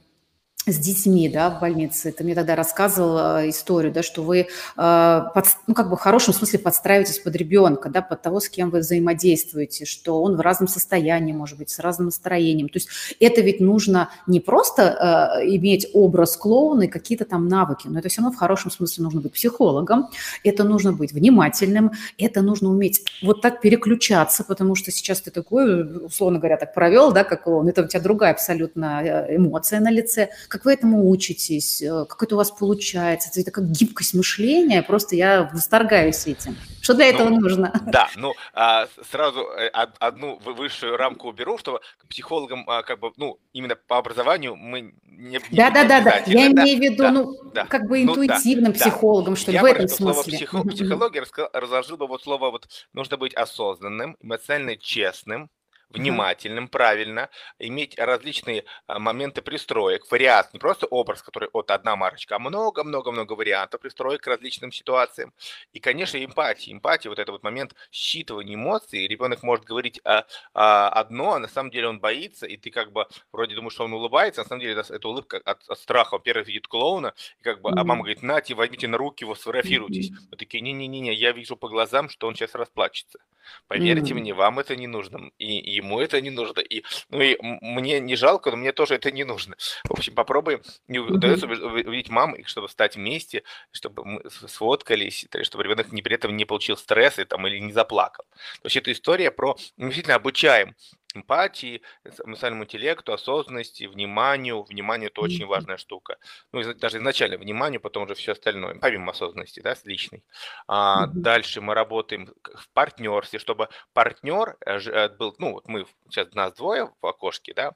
с 0.66 0.78
детьми, 0.78 1.28
да, 1.28 1.50
в 1.50 1.60
больнице. 1.60 2.12
Ты 2.12 2.24
мне 2.24 2.36
тогда 2.36 2.56
рассказывал 2.56 3.40
э, 3.40 3.50
историю, 3.50 3.92
да, 3.92 4.02
что 4.02 4.24
вы, 4.24 4.40
э, 4.40 4.46
под, 4.78 5.46
ну, 5.68 5.74
как 5.74 5.90
бы 5.90 5.98
в 5.98 6.00
хорошем 6.00 6.34
смысле 6.34 6.60
подстраиваетесь 6.60 7.20
под 7.20 7.36
ребенка, 7.36 7.90
да, 7.90 8.02
под 8.02 8.22
того, 8.22 8.40
с 8.40 8.48
кем 8.48 8.70
вы 8.70 8.80
взаимодействуете, 8.80 9.86
что 9.86 10.22
он 10.22 10.38
в 10.38 10.40
разном 10.40 10.70
состоянии, 10.70 11.34
может 11.34 11.58
быть, 11.58 11.70
с 11.70 11.80
разным 11.80 12.06
настроением. 12.06 12.70
То 12.70 12.78
есть 12.78 12.88
это 13.20 13.42
ведь 13.42 13.60
нужно 13.60 14.10
не 14.26 14.40
просто 14.40 15.42
э, 15.42 15.48
иметь 15.56 15.88
образ 15.94 16.38
клоуна 16.38 16.84
и 16.84 16.88
какие-то 16.88 17.26
там 17.26 17.48
навыки, 17.50 17.88
но 17.88 18.00
это 18.00 18.08
все 18.08 18.22
равно 18.22 18.34
в 18.34 18.40
хорошем 18.40 18.72
смысле 18.72 19.04
нужно 19.04 19.20
быть 19.20 19.34
психологом, 19.34 20.10
это 20.46 20.64
нужно 20.64 20.94
быть 20.94 21.12
внимательным, 21.12 21.92
это 22.18 22.42
нужно 22.42 22.70
уметь 22.70 23.04
вот 23.22 23.42
так 23.42 23.60
переключаться, 23.60 24.46
потому 24.46 24.76
что 24.76 24.92
сейчас 24.92 25.20
ты 25.22 25.32
такой, 25.32 26.06
условно 26.06 26.40
говоря, 26.40 26.56
так 26.56 26.74
провел, 26.74 27.12
да, 27.12 27.26
как 27.26 27.44
клоун, 27.44 27.68
это 27.68 27.84
у 27.84 27.88
тебя 27.88 28.00
другая 28.00 28.32
абсолютно 28.32 29.02
э, 29.04 29.36
эмоция 29.36 29.82
на 29.82 29.92
лице, 29.92 30.30
как 30.54 30.66
вы 30.66 30.74
этому 30.74 31.10
учитесь, 31.10 31.82
э, 31.82 32.06
как 32.08 32.22
это 32.22 32.36
у 32.36 32.38
вас 32.38 32.52
получается, 32.52 33.32
это 33.42 33.50
как 33.50 33.72
гибкость 33.72 34.14
мышления, 34.14 34.84
просто 34.84 35.16
я 35.16 35.50
восторгаюсь 35.52 36.28
этим. 36.28 36.56
Что 36.80 36.94
для 36.94 37.08
этого 37.08 37.30
ну, 37.30 37.40
нужно? 37.40 37.74
Да, 37.88 38.08
ну, 38.16 38.36
а, 38.54 38.88
сразу 39.10 39.48
э, 39.58 39.70
одну 39.70 40.38
высшую 40.46 40.96
рамку 40.96 41.30
уберу, 41.30 41.58
что 41.58 41.82
психологам, 42.08 42.70
а, 42.70 42.84
как 42.84 43.00
бы, 43.00 43.12
ну, 43.18 43.40
именно 43.52 43.76
по 43.76 43.98
образованию 43.98 44.56
мы 44.56 44.94
не... 45.08 45.40
Да, 45.40 45.70
не 45.70 45.74
да, 45.74 45.84
да, 45.86 46.02
да, 46.02 46.18
я 46.28 46.50
да, 46.52 46.64
имею 46.64 46.78
в 46.78 46.82
виду, 46.82 46.98
да, 46.98 47.12
ну, 47.12 47.34
да, 47.52 47.66
как 47.66 47.88
бы 47.88 48.04
интуитивным 48.04 48.74
ну, 48.74 48.78
да, 48.78 48.80
психологом, 48.80 49.36
что 49.36 49.52
ли, 49.52 49.58
в 49.58 49.66
этом 49.66 49.88
смысле. 49.88 50.38
Слово 50.48 50.66
психо- 50.68 50.70
психология 50.70 51.26
разложил 51.54 51.98
бы 51.98 52.06
вот 52.06 52.22
слово, 52.22 52.52
вот, 52.52 52.68
нужно 52.94 53.18
быть 53.18 53.34
осознанным, 53.34 54.18
эмоционально 54.22 54.78
честным, 54.78 55.50
внимательным, 55.94 56.68
правильно, 56.68 57.30
иметь 57.60 57.98
различные 57.98 58.66
а, 58.88 59.00
моменты 59.00 59.42
пристроек, 59.42 60.10
вариант, 60.12 60.54
не 60.54 60.60
просто 60.60 60.86
образ, 60.88 61.22
который 61.22 61.50
от 61.54 61.72
одна 61.72 61.96
марочка, 61.96 62.36
а 62.36 62.40
много-много-много 62.40 63.34
вариантов 63.34 63.82
пристроек 63.82 64.22
к 64.22 64.28
различным 64.28 64.72
ситуациям. 64.72 65.34
И, 65.72 65.80
конечно, 65.80 66.24
эмпатия. 66.24 66.74
Эмпатия, 66.74 67.10
вот 67.10 67.20
это 67.20 67.32
вот 67.32 67.44
момент 67.44 67.76
считывания 67.92 68.56
эмоций. 68.56 69.08
Ребенок 69.08 69.44
может 69.44 69.66
говорить 69.66 70.02
а, 70.04 70.26
а, 70.54 70.90
одно, 70.90 71.34
а 71.34 71.40
на 71.40 71.48
самом 71.48 71.72
деле 71.72 71.88
он 71.88 72.00
боится, 72.00 72.46
и 72.46 72.58
ты 72.58 72.72
как 72.72 72.92
бы 72.92 73.08
вроде 73.32 73.56
думаешь, 73.56 73.74
что 73.74 73.86
он 73.86 73.94
улыбается, 73.94 74.42
а 74.42 74.44
на 74.44 74.50
самом 74.50 74.62
деле 74.62 74.74
это, 74.74 74.94
это 74.94 75.08
улыбка 75.08 75.38
от, 75.38 75.68
от 75.68 75.80
страха. 75.80 76.20
Первый 76.20 76.44
видит 76.44 76.68
клоуна, 76.68 77.14
и 77.40 77.44
как 77.44 77.62
бы, 77.62 77.70
а 77.70 77.84
мама 77.84 78.02
говорит, 78.02 78.22
нате, 78.24 78.56
возьмите 78.56 78.88
на 78.88 78.98
руки 78.98 79.24
его, 79.24 79.36
сфотографируйтесь. 79.36 80.12
Мы 80.32 80.38
такие, 80.38 80.62
не-не-не, 80.62 81.14
я 81.14 81.32
вижу 81.32 81.56
по 81.56 81.70
глазам, 81.70 82.10
что 82.10 82.28
он 82.28 82.36
сейчас 82.36 82.56
расплачется. 82.56 83.20
Поверьте 83.68 84.14
mm-hmm. 84.14 84.18
мне, 84.18 84.34
вам 84.34 84.60
это 84.60 84.76
не 84.76 84.88
нужно, 84.88 85.32
и, 85.38 85.60
и 85.60 85.82
ему 85.84 86.00
это 86.00 86.20
не 86.22 86.30
нужно, 86.30 86.60
и, 86.60 86.84
ну 87.10 87.22
и 87.22 87.38
мне 87.42 88.00
не 88.00 88.16
жалко, 88.16 88.52
но 88.52 88.58
мне 88.58 88.72
тоже 88.72 88.96
это 88.96 89.12
не 89.12 89.24
нужно. 89.24 89.56
В 89.86 89.92
общем, 89.92 90.16
попробуем, 90.16 90.62
не 90.88 91.00
удается 91.00 91.46
увидеть 91.46 92.10
мам, 92.10 92.36
чтобы 92.46 92.70
стать 92.70 92.96
вместе, 92.96 93.44
чтобы 93.72 94.06
мы 94.06 94.22
сфоткались, 94.30 95.28
чтобы 95.44 95.64
ребенок 95.64 95.92
не 95.92 96.02
при 96.02 96.16
этом 96.16 96.36
не 96.36 96.46
получил 96.46 96.78
стресс 96.78 97.20
там, 97.28 97.48
или 97.48 97.60
не 97.60 97.72
заплакал. 97.72 98.26
То 98.62 98.66
есть 98.66 98.78
это 98.78 98.92
история 98.92 99.32
про, 99.32 99.56
мы 99.78 99.88
действительно 99.88 100.16
обучаем 100.16 100.76
эмпатии, 101.14 101.82
эмоциональному 102.26 102.66
интеллекту, 102.66 103.14
осознанности, 103.14 103.86
вниманию. 103.86 104.64
Внимание– 104.64 105.08
это 105.10 105.22
очень 105.22 105.46
важная 105.46 105.78
штука. 105.78 106.18
Ну, 106.52 106.74
даже 106.74 106.98
изначально 106.98 107.38
вниманию, 107.38 107.80
потом 107.80 108.04
уже 108.04 108.16
все 108.16 108.34
остальное, 108.34 108.76
помимо 108.76 109.12
осознанности, 109.12 109.60
да, 109.60 109.76
с 109.76 109.86
личной. 109.86 110.24
А, 110.68 111.08
дальше 111.08 111.62
мы 111.62 111.74
работаем 111.74 112.34
в 112.44 112.70
партнерстве, 112.70 113.40
чтобы 113.40 113.70
партнер 113.94 114.58
э, 114.66 114.80
э, 114.80 115.10
был, 115.10 115.36
ну, 115.38 115.54
вот 115.54 115.68
мы 115.68 115.86
сейчас 116.10 116.34
нас 116.34 116.54
двое 116.54 116.92
в 117.02 117.06
окошке, 117.06 117.54
да, 117.54 117.74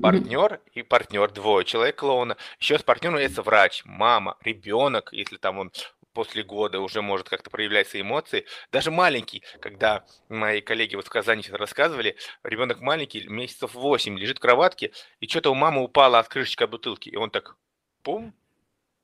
партнер 0.00 0.60
и 0.72 0.82
партнер, 0.82 1.30
двое 1.30 1.64
человек 1.64 1.96
клоуна. 1.96 2.36
Еще 2.58 2.78
с 2.78 2.82
партнером 2.82 3.14
является 3.14 3.42
врач, 3.42 3.82
мама, 3.84 4.36
ребенок, 4.42 5.12
если 5.12 5.36
там 5.36 5.58
он 5.58 5.72
после 6.14 6.42
года 6.42 6.80
уже 6.80 7.02
может 7.02 7.28
как-то 7.28 7.50
проявлять 7.50 7.88
свои 7.88 8.02
эмоции. 8.02 8.46
Даже 8.72 8.90
маленький, 8.90 9.42
когда 9.60 10.04
мои 10.28 10.60
коллеги 10.60 10.94
вот 10.96 11.06
в 11.06 11.10
Казани 11.10 11.42
сейчас 11.42 11.58
рассказывали, 11.58 12.16
ребенок 12.42 12.80
маленький, 12.80 13.28
месяцев 13.28 13.74
8, 13.74 14.18
лежит 14.18 14.38
в 14.38 14.40
кроватке, 14.40 14.92
и 15.20 15.26
что-то 15.26 15.50
у 15.50 15.54
мамы 15.54 15.82
упала 15.82 16.20
от 16.20 16.28
крышечка 16.28 16.66
бутылки, 16.66 17.08
и 17.08 17.16
он 17.16 17.30
так, 17.30 17.56
пум, 18.02 18.32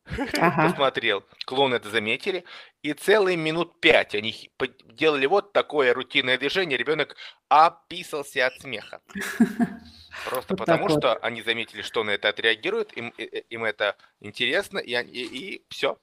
ага. 0.06 0.68
посмотрел. 0.68 1.24
Клоуны 1.44 1.74
это 1.74 1.90
заметили, 1.90 2.44
и 2.82 2.92
целые 2.92 3.36
минут 3.36 3.80
пять 3.80 4.14
они 4.14 4.50
делали 4.84 5.26
вот 5.26 5.52
такое 5.52 5.92
рутинное 5.92 6.38
движение, 6.38 6.78
ребенок 6.78 7.16
описался 7.48 8.46
от 8.46 8.60
смеха. 8.60 9.00
Просто 10.24 10.54
вот 10.54 10.58
потому, 10.58 10.88
что 10.88 11.08
вот. 11.08 11.18
они 11.22 11.42
заметили, 11.42 11.82
что 11.82 12.04
на 12.04 12.10
это 12.10 12.28
отреагирует, 12.28 12.96
им, 12.96 13.08
им 13.10 13.64
это 13.64 13.96
интересно, 14.20 14.78
и, 14.78 14.92
и, 14.92 15.54
и 15.54 15.64
все. 15.68 15.96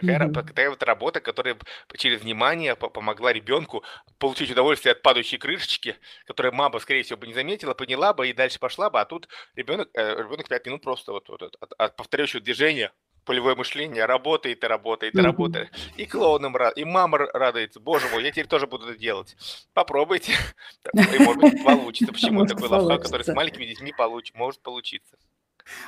Такая, 0.00 0.18
mm-hmm. 0.18 0.46
такая 0.46 0.68
вот 0.68 0.82
работа, 0.82 1.20
которая 1.20 1.56
через 1.96 2.20
внимание 2.20 2.76
помогла 2.76 3.32
ребенку 3.32 3.82
получить 4.18 4.50
удовольствие 4.50 4.92
от 4.92 5.00
падающей 5.00 5.38
крышечки, 5.38 5.96
которую 6.26 6.54
мама, 6.54 6.78
скорее 6.80 7.02
всего, 7.02 7.18
бы 7.18 7.26
не 7.26 7.32
заметила, 7.32 7.72
поняла 7.72 8.12
бы 8.12 8.28
и 8.28 8.34
дальше 8.34 8.58
пошла 8.58 8.90
бы, 8.90 9.00
а 9.00 9.06
тут 9.06 9.26
ребенок, 9.54 9.88
э, 9.94 10.16
ребенок 10.18 10.48
5 10.48 10.66
минут 10.66 10.82
просто 10.82 11.12
вот, 11.12 11.30
вот, 11.30 11.42
от, 11.42 11.72
от 11.78 11.96
повторяющего 11.96 12.42
движения 12.42 12.92
полевое 13.24 13.56
мышление 13.56 14.04
работает 14.04 14.62
и 14.62 14.66
работает 14.66 15.14
и 15.14 15.16
mm-hmm. 15.16 15.22
работает. 15.22 15.70
И 15.96 16.04
клоунам 16.04 16.54
рад, 16.54 16.76
и 16.76 16.84
мама 16.84 17.16
радуется. 17.18 17.80
Боже 17.80 18.06
мой, 18.12 18.22
я 18.22 18.32
теперь 18.32 18.48
тоже 18.48 18.66
буду 18.66 18.86
это 18.86 18.98
делать. 18.98 19.34
Попробуйте. 19.72 20.32
И 20.94 21.18
может 21.18 21.40
быть 21.40 21.64
получится. 21.64 22.12
Почему 22.12 22.44
такой 22.44 22.68
лайфхак, 22.68 23.02
который 23.02 23.22
с 23.22 23.34
маленькими 23.34 23.64
детьми 23.64 23.94
может 24.34 24.60
получиться? 24.60 25.16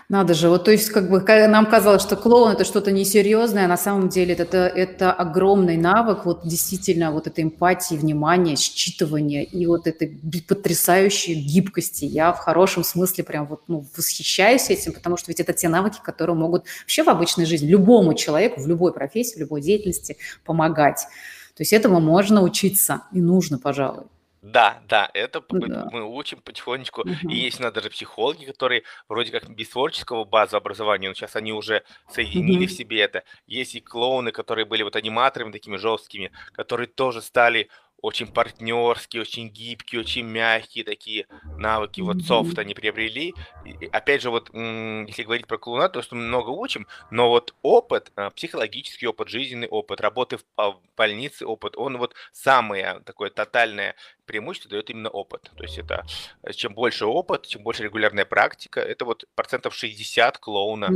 Надо 0.09 0.35
же, 0.35 0.49
вот 0.49 0.65
то 0.65 0.71
есть 0.71 0.91
как 0.91 1.11
бы 1.11 1.21
нам 1.21 1.67
казалось, 1.67 2.03
что 2.03 2.17
клоун 2.17 2.53
это 2.53 2.65
что-то 2.65 2.91
несерьезное, 2.91 3.67
а 3.67 3.69
на 3.69 3.77
самом 3.77 4.09
деле 4.09 4.35
это, 4.35 4.67
это 4.67 5.13
огромный 5.13 5.77
навык, 5.77 6.25
вот 6.25 6.47
действительно 6.47 7.13
вот 7.13 7.27
этой 7.27 7.45
эмпатии, 7.45 7.95
внимания, 7.95 8.55
считывания 8.55 9.43
и 9.43 9.67
вот 9.67 9.87
этой 9.87 10.19
потрясающей 10.49 11.35
гибкости. 11.35 12.07
Я 12.07 12.33
в 12.33 12.39
хорошем 12.39 12.85
смысле 12.85 13.23
прям 13.23 13.47
вот 13.47 13.63
ну, 13.69 13.85
восхищаюсь 13.97 14.71
этим, 14.71 14.93
потому 14.93 15.17
что 15.17 15.31
ведь 15.31 15.41
это 15.41 15.53
те 15.53 15.69
навыки, 15.69 15.99
которые 16.03 16.37
могут 16.37 16.65
вообще 16.81 17.03
в 17.03 17.09
обычной 17.09 17.45
жизни 17.45 17.69
любому 17.69 18.15
человеку 18.15 18.61
в 18.61 18.67
любой 18.67 18.93
профессии, 18.93 19.37
в 19.37 19.41
любой 19.41 19.61
деятельности 19.61 20.17
помогать. 20.45 21.07
То 21.55 21.63
есть 21.63 21.73
этому 21.73 22.01
можно 22.01 22.43
учиться 22.43 23.03
и 23.13 23.21
нужно, 23.21 23.59
пожалуй. 23.59 24.05
Да, 24.43 24.81
да, 24.89 25.11
это 25.15 25.43
Да. 25.51 25.89
мы 25.91 26.05
учим 26.05 26.41
потихонечку. 26.41 27.03
И 27.29 27.35
есть 27.35 27.59
у 27.61 27.63
нас 27.65 27.73
даже 27.73 27.91
психологи, 27.91 28.45
которые 28.45 28.85
вроде 29.09 29.33
как 29.33 29.49
без 29.51 29.69
творческого 29.71 30.25
базы 30.25 30.57
образования, 30.57 31.09
но 31.09 31.15
сейчас 31.15 31.35
они 31.37 31.53
уже 31.53 31.83
соединили 32.09 32.67
в 32.67 32.73
себе 32.73 33.01
это. 33.01 33.25
Есть 33.47 33.75
и 33.75 33.81
клоуны, 33.81 34.31
которые 34.31 34.65
были 34.65 34.83
вот 34.85 34.95
аниматорами 34.97 35.51
такими 35.51 35.77
жесткими, 35.77 36.31
которые 36.53 36.87
тоже 36.87 37.21
стали 37.23 37.69
очень 38.01 38.27
партнерские, 38.27 39.23
очень 39.23 39.49
гибкие, 39.49 40.01
очень 40.01 40.25
мягкие 40.25 40.85
такие 40.85 41.27
навыки, 41.57 42.01
вот 42.01 42.23
софт 42.23 42.59
они 42.59 42.75
приобрели. 42.75 43.35
И, 43.65 43.87
опять 43.87 44.23
же, 44.23 44.31
вот 44.31 44.51
если 44.55 45.23
говорить 45.25 45.47
про 45.47 45.59
клоуна, 45.59 45.89
то 45.89 46.03
что 46.03 46.15
мы 46.15 46.23
много 46.23 46.51
учим, 46.51 46.87
но 47.11 47.29
вот 47.29 47.55
опыт, 47.63 48.13
а, 48.17 48.31
психологический 48.31 49.07
опыт, 49.07 49.29
жизненный 49.29 49.69
опыт, 49.69 50.01
работы 50.01 50.39
в 50.57 50.81
больнице 50.97 51.45
опыт, 51.45 51.77
он 51.77 51.99
вот 51.99 52.15
самое 52.33 53.01
такое 53.05 53.31
тотальное 53.31 53.97
преимущество 54.27 54.71
дает 54.71 54.91
именно 54.91 55.09
опыт. 55.09 55.51
То 55.57 55.63
есть 55.65 55.79
это 55.79 56.07
э, 56.43 56.53
чем 56.53 56.75
больше 56.75 57.07
опыт, 57.07 57.47
чем 57.47 57.63
больше 57.63 57.83
регулярная 57.83 58.27
практика, 58.27 58.81
это 58.81 59.05
вот 59.05 59.25
процентов 59.35 59.75
60 59.75 60.39
клоуна, 60.39 60.89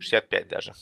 65 0.00 0.48
даже. 0.48 0.72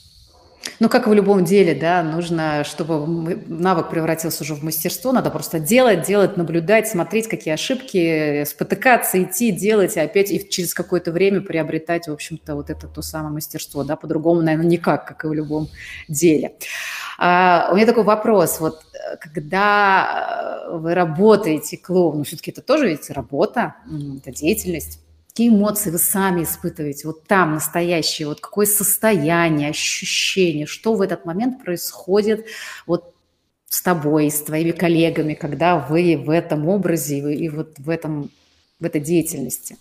Ну, 0.79 0.89
как 0.89 1.07
в 1.07 1.13
любом 1.13 1.43
деле, 1.45 1.73
да, 1.73 2.03
нужно, 2.03 2.63
чтобы 2.63 3.43
навык 3.47 3.89
превратился 3.89 4.43
уже 4.43 4.55
в 4.55 4.63
мастерство, 4.63 5.11
надо 5.11 5.29
просто 5.29 5.59
делать, 5.59 6.05
делать, 6.05 6.37
наблюдать, 6.37 6.87
смотреть, 6.87 7.27
какие 7.27 7.53
ошибки, 7.53 8.43
спотыкаться, 8.45 9.21
идти, 9.21 9.51
делать, 9.51 9.97
и 9.97 9.99
опять 9.99 10.31
и 10.31 10.47
через 10.47 10.73
какое-то 10.73 11.11
время 11.11 11.41
приобретать, 11.41 12.07
в 12.07 12.11
общем-то, 12.11 12.55
вот 12.55 12.69
это 12.69 12.87
то 12.87 13.01
самое 13.01 13.33
мастерство, 13.33 13.83
да, 13.83 13.95
по-другому, 13.95 14.41
наверное, 14.41 14.69
никак, 14.69 15.07
как 15.07 15.25
и 15.25 15.27
в 15.27 15.33
любом 15.33 15.67
деле. 16.07 16.53
А, 17.17 17.69
у 17.71 17.75
меня 17.75 17.85
такой 17.85 18.03
вопрос, 18.03 18.59
вот 18.59 18.81
когда 19.19 20.67
вы 20.71 20.93
работаете 20.93 21.77
клоуном, 21.77 22.23
все-таки 22.23 22.51
это 22.51 22.61
тоже 22.61 22.87
ведь 22.87 23.09
работа, 23.09 23.75
это 24.17 24.31
деятельность, 24.31 24.99
какие 25.39 25.55
эмоции 25.55 25.89
вы 25.89 25.99
сами 25.99 26.43
испытываете, 26.43 27.07
вот 27.07 27.25
там 27.25 27.53
настоящее, 27.53 28.27
вот 28.27 28.41
какое 28.41 28.65
состояние, 28.65 29.69
ощущение, 29.69 30.65
что 30.65 30.95
в 30.95 31.01
этот 31.01 31.23
момент 31.23 31.63
происходит 31.63 32.45
вот 32.85 33.15
с 33.69 33.81
тобой, 33.81 34.31
с 34.31 34.43
твоими 34.43 34.71
коллегами, 34.71 35.35
когда 35.35 35.79
вы 35.79 36.17
в 36.17 36.29
этом 36.29 36.67
образе 36.67 37.19
и 37.33 37.47
вот 37.47 37.79
в, 37.79 37.89
этом, 37.89 38.31
в 38.81 38.83
этой 38.83 38.99
деятельности? 38.99 39.77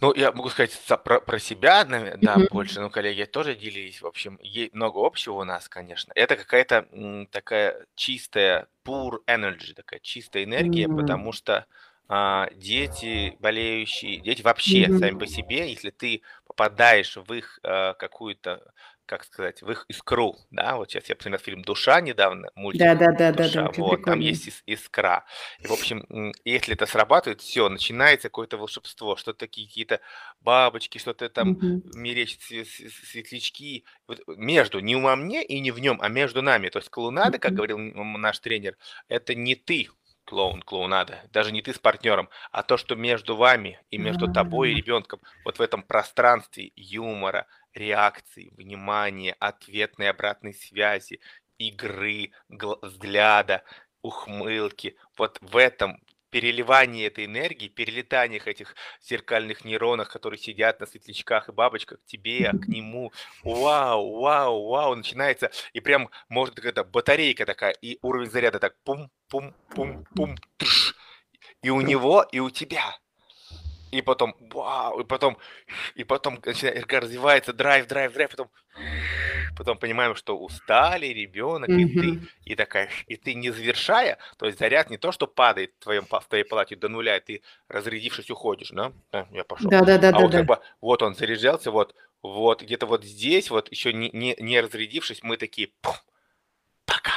Ну, 0.00 0.12
я 0.12 0.32
могу 0.32 0.48
сказать 0.48 0.76
про, 1.04 1.20
про 1.20 1.38
себя, 1.38 1.84
наверное, 1.84 2.18
да, 2.20 2.34
mm-hmm. 2.34 2.48
больше, 2.50 2.80
но 2.80 2.90
коллеги 2.90 3.22
тоже 3.26 3.54
делились. 3.54 4.02
В 4.02 4.08
общем, 4.08 4.40
есть 4.42 4.74
много 4.74 5.06
общего 5.06 5.34
у 5.34 5.44
нас, 5.44 5.68
конечно. 5.68 6.10
Это 6.16 6.34
какая-то 6.34 6.88
такая 7.30 7.86
чистая, 7.94 8.66
pure 8.84 9.18
energy, 9.28 9.72
такая 9.72 10.00
чистая 10.00 10.42
энергия, 10.42 10.86
mm-hmm. 10.86 11.00
потому 11.00 11.30
что 11.30 11.66
дети 12.54 13.36
болеющие, 13.40 14.18
дети 14.18 14.42
вообще 14.42 14.84
mm-hmm. 14.84 14.98
сами 14.98 15.18
по 15.18 15.26
себе, 15.26 15.70
если 15.70 15.90
ты 15.90 16.22
попадаешь 16.46 17.16
в 17.16 17.32
их 17.32 17.58
а, 17.62 17.94
какую-то, 17.94 18.62
как 19.06 19.24
сказать, 19.24 19.62
в 19.62 19.70
их 19.70 19.84
искру, 19.88 20.36
да, 20.50 20.76
вот 20.76 20.90
сейчас 20.90 21.08
я 21.08 21.16
посмотрел 21.16 21.40
фильм 21.40 21.62
«Душа» 21.62 22.00
недавно, 22.00 22.50
мультик 22.54 22.80
да, 22.80 22.94
да, 22.94 23.12
да, 23.12 23.32
«Душа», 23.32 23.62
да, 23.62 23.72
да, 23.72 23.72
вот, 23.76 24.04
там 24.04 24.20
есть 24.20 24.48
ис- 24.48 24.62
искра. 24.66 25.24
И, 25.58 25.66
в 25.66 25.72
общем, 25.72 26.32
если 26.44 26.74
это 26.74 26.86
срабатывает, 26.86 27.40
все, 27.40 27.68
начинается 27.68 28.28
какое-то 28.28 28.56
волшебство, 28.56 29.16
что-то 29.16 29.40
такие 29.40 29.66
какие-то 29.66 30.00
бабочки, 30.40 30.98
что-то 30.98 31.28
там 31.28 31.54
mm-hmm. 31.54 31.82
мерещит 31.94 32.40
светлячки. 32.42 33.84
Вот 34.06 34.20
между, 34.28 34.80
не 34.80 34.96
во 34.96 35.16
мне 35.16 35.44
и 35.44 35.60
не 35.60 35.72
в 35.72 35.78
нем, 35.80 35.98
а 36.00 36.08
между 36.08 36.42
нами. 36.42 36.68
То 36.68 36.78
есть 36.78 36.88
клоунада, 36.88 37.38
mm-hmm. 37.38 37.40
как 37.40 37.52
говорил 37.54 37.78
наш 37.78 38.38
тренер, 38.38 38.76
это 39.08 39.34
не 39.34 39.56
ты, 39.56 39.88
клоун, 40.26 40.60
клоунада, 40.60 41.22
даже 41.32 41.52
не 41.52 41.62
ты 41.62 41.72
с 41.72 41.78
партнером, 41.78 42.28
а 42.50 42.62
то, 42.62 42.76
что 42.76 42.96
между 42.96 43.36
вами 43.36 43.80
и 43.90 43.96
между 43.96 44.30
тобой 44.30 44.72
и 44.72 44.74
ребенком, 44.74 45.20
вот 45.44 45.58
в 45.58 45.62
этом 45.62 45.82
пространстве 45.82 46.72
юмора, 46.76 47.46
реакции, 47.72 48.52
внимания, 48.56 49.36
ответной 49.38 50.10
обратной 50.10 50.52
связи, 50.52 51.20
игры, 51.58 52.32
взгляда, 52.48 53.62
ухмылки, 54.02 54.96
вот 55.16 55.38
в 55.40 55.56
этом 55.56 56.02
переливание 56.30 57.06
этой 57.06 57.24
энергии, 57.24 57.68
перелетаниях 57.68 58.46
этих 58.46 58.74
зеркальных 59.02 59.64
нейронов, 59.64 60.08
которые 60.08 60.38
сидят 60.38 60.80
на 60.80 60.86
светлячках 60.86 61.48
и 61.48 61.52
бабочках, 61.52 62.00
к 62.00 62.06
тебе, 62.06 62.50
к 62.52 62.68
нему, 62.68 63.12
вау, 63.42 64.20
вау, 64.20 64.68
вау, 64.68 64.94
начинается, 64.94 65.50
и 65.72 65.80
прям 65.80 66.10
может 66.28 66.54
какая-то 66.54 66.84
батарейка 66.84 67.46
такая, 67.46 67.72
и 67.72 67.98
уровень 68.02 68.30
заряда 68.30 68.58
так 68.58 68.76
пум-пум-пум-пум, 68.84 70.36
и 71.62 71.70
у 71.70 71.80
него, 71.80 72.22
и 72.32 72.40
у 72.40 72.50
тебя. 72.50 72.96
И 73.92 74.02
потом, 74.02 74.34
вау, 74.40 75.00
и 75.00 75.04
потом, 75.04 75.38
и 75.94 76.04
потом 76.04 76.40
начинает, 76.44 76.92
развивается 76.92 77.52
драйв, 77.52 77.86
драйв, 77.86 78.12
драйв, 78.12 78.30
потом 78.30 78.50
потом 79.56 79.78
понимаем, 79.78 80.14
что 80.14 80.38
устали 80.38 81.06
ребенок, 81.06 81.70
mm-hmm. 81.70 81.80
и 81.80 82.00
ты, 82.00 82.28
и 82.44 82.54
такая, 82.54 82.90
и 83.06 83.16
ты 83.16 83.34
не 83.34 83.50
завершая, 83.50 84.18
то 84.36 84.46
есть 84.46 84.58
заряд 84.58 84.90
не 84.90 84.98
то, 84.98 85.12
что 85.12 85.26
падает 85.26 85.72
в, 85.80 85.84
твоем, 85.84 86.04
в 86.04 86.28
твоей 86.28 86.44
палате 86.44 86.76
до 86.76 86.88
нуля, 86.88 87.16
и 87.16 87.20
ты, 87.20 87.42
разрядившись, 87.68 88.30
уходишь, 88.30 88.70
да? 88.70 88.92
да 89.10 89.26
я 89.32 89.44
пошел. 89.44 89.70
Да, 89.70 89.80
да, 89.80 89.98
да. 89.98 90.10
А 90.10 90.12
да, 90.12 90.18
вот 90.18 90.30
да. 90.30 90.38
как 90.38 90.46
бы, 90.46 90.58
вот 90.80 91.02
он 91.02 91.14
заряжался, 91.14 91.70
вот, 91.70 91.94
вот, 92.22 92.62
где-то 92.62 92.86
вот 92.86 93.04
здесь, 93.04 93.50
вот, 93.50 93.70
еще 93.70 93.92
не, 93.92 94.10
не, 94.12 94.36
не 94.38 94.60
разрядившись, 94.60 95.22
мы 95.22 95.36
такие, 95.36 95.70
пока. 96.84 97.12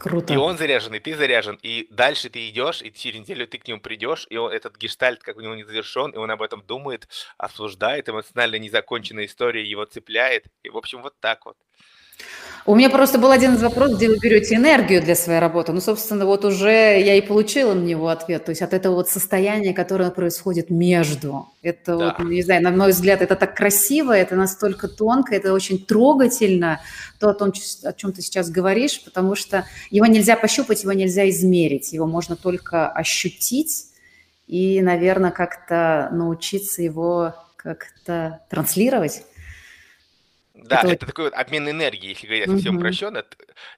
Круто. 0.00 0.32
И 0.32 0.36
он 0.36 0.56
заряжен, 0.56 0.94
и 0.94 0.98
ты 0.98 1.14
заряжен, 1.14 1.58
и 1.62 1.86
дальше 1.90 2.30
ты 2.30 2.48
идешь, 2.48 2.80
и 2.80 2.90
через 2.90 3.20
неделю 3.20 3.46
ты 3.46 3.58
к 3.58 3.68
нему 3.68 3.80
придешь, 3.82 4.26
и 4.30 4.36
он, 4.38 4.50
этот 4.50 4.78
гештальт 4.78 5.22
как 5.22 5.36
у 5.36 5.42
него 5.42 5.54
не 5.54 5.62
завершен, 5.62 6.10
и 6.12 6.16
он 6.16 6.30
об 6.30 6.40
этом 6.40 6.62
думает, 6.66 7.06
обсуждает, 7.36 8.08
эмоционально 8.08 8.56
незаконченная 8.56 9.26
история 9.26 9.62
его 9.62 9.84
цепляет, 9.84 10.46
и 10.62 10.70
в 10.70 10.78
общем 10.78 11.02
вот 11.02 11.20
так 11.20 11.44
вот. 11.44 11.58
У 12.66 12.74
меня 12.74 12.90
просто 12.90 13.18
был 13.18 13.30
один 13.30 13.54
из 13.54 13.62
вопросов, 13.62 13.96
где 13.96 14.08
вы 14.08 14.18
берете 14.18 14.54
энергию 14.54 15.02
для 15.02 15.16
своей 15.16 15.40
работы. 15.40 15.72
Ну, 15.72 15.80
собственно, 15.80 16.26
вот 16.26 16.44
уже 16.44 16.70
я 16.70 17.14
и 17.14 17.20
получила 17.20 17.72
на 17.72 17.82
него 17.82 18.08
ответ. 18.08 18.44
То 18.44 18.50
есть 18.50 18.60
от 18.60 18.74
этого 18.74 18.96
вот 18.96 19.08
состояния, 19.08 19.72
которое 19.72 20.10
происходит 20.10 20.68
между. 20.68 21.48
Это 21.62 21.96
да. 21.96 22.04
вот, 22.04 22.18
ну, 22.18 22.30
не 22.30 22.42
знаю, 22.42 22.62
на 22.62 22.70
мой 22.70 22.92
взгляд, 22.92 23.22
это 23.22 23.34
так 23.34 23.56
красиво, 23.56 24.12
это 24.12 24.36
настолько 24.36 24.88
тонко, 24.88 25.34
это 25.34 25.54
очень 25.54 25.84
трогательно, 25.84 26.80
то, 27.18 27.30
о 27.30 27.34
том, 27.34 27.52
о 27.84 27.92
чем 27.94 28.12
ты 28.12 28.20
сейчас 28.20 28.50
говоришь, 28.50 29.02
потому 29.04 29.34
что 29.34 29.64
его 29.90 30.06
нельзя 30.06 30.36
пощупать, 30.36 30.82
его 30.82 30.92
нельзя 30.92 31.28
измерить, 31.30 31.92
его 31.92 32.06
можно 32.06 32.36
только 32.36 32.88
ощутить 32.88 33.86
и, 34.46 34.82
наверное, 34.82 35.30
как-то 35.30 36.10
научиться 36.12 36.82
его 36.82 37.34
как-то 37.56 38.40
транслировать. 38.48 39.24
Да, 40.70 40.78
это, 40.82 40.92
это 40.92 41.06
такой 41.06 41.24
вот 41.24 41.34
обмен 41.34 41.68
энергией, 41.68 42.10
если 42.10 42.26
говорить 42.26 42.46
совсем 42.48 42.76
упрощенно. 42.76 43.24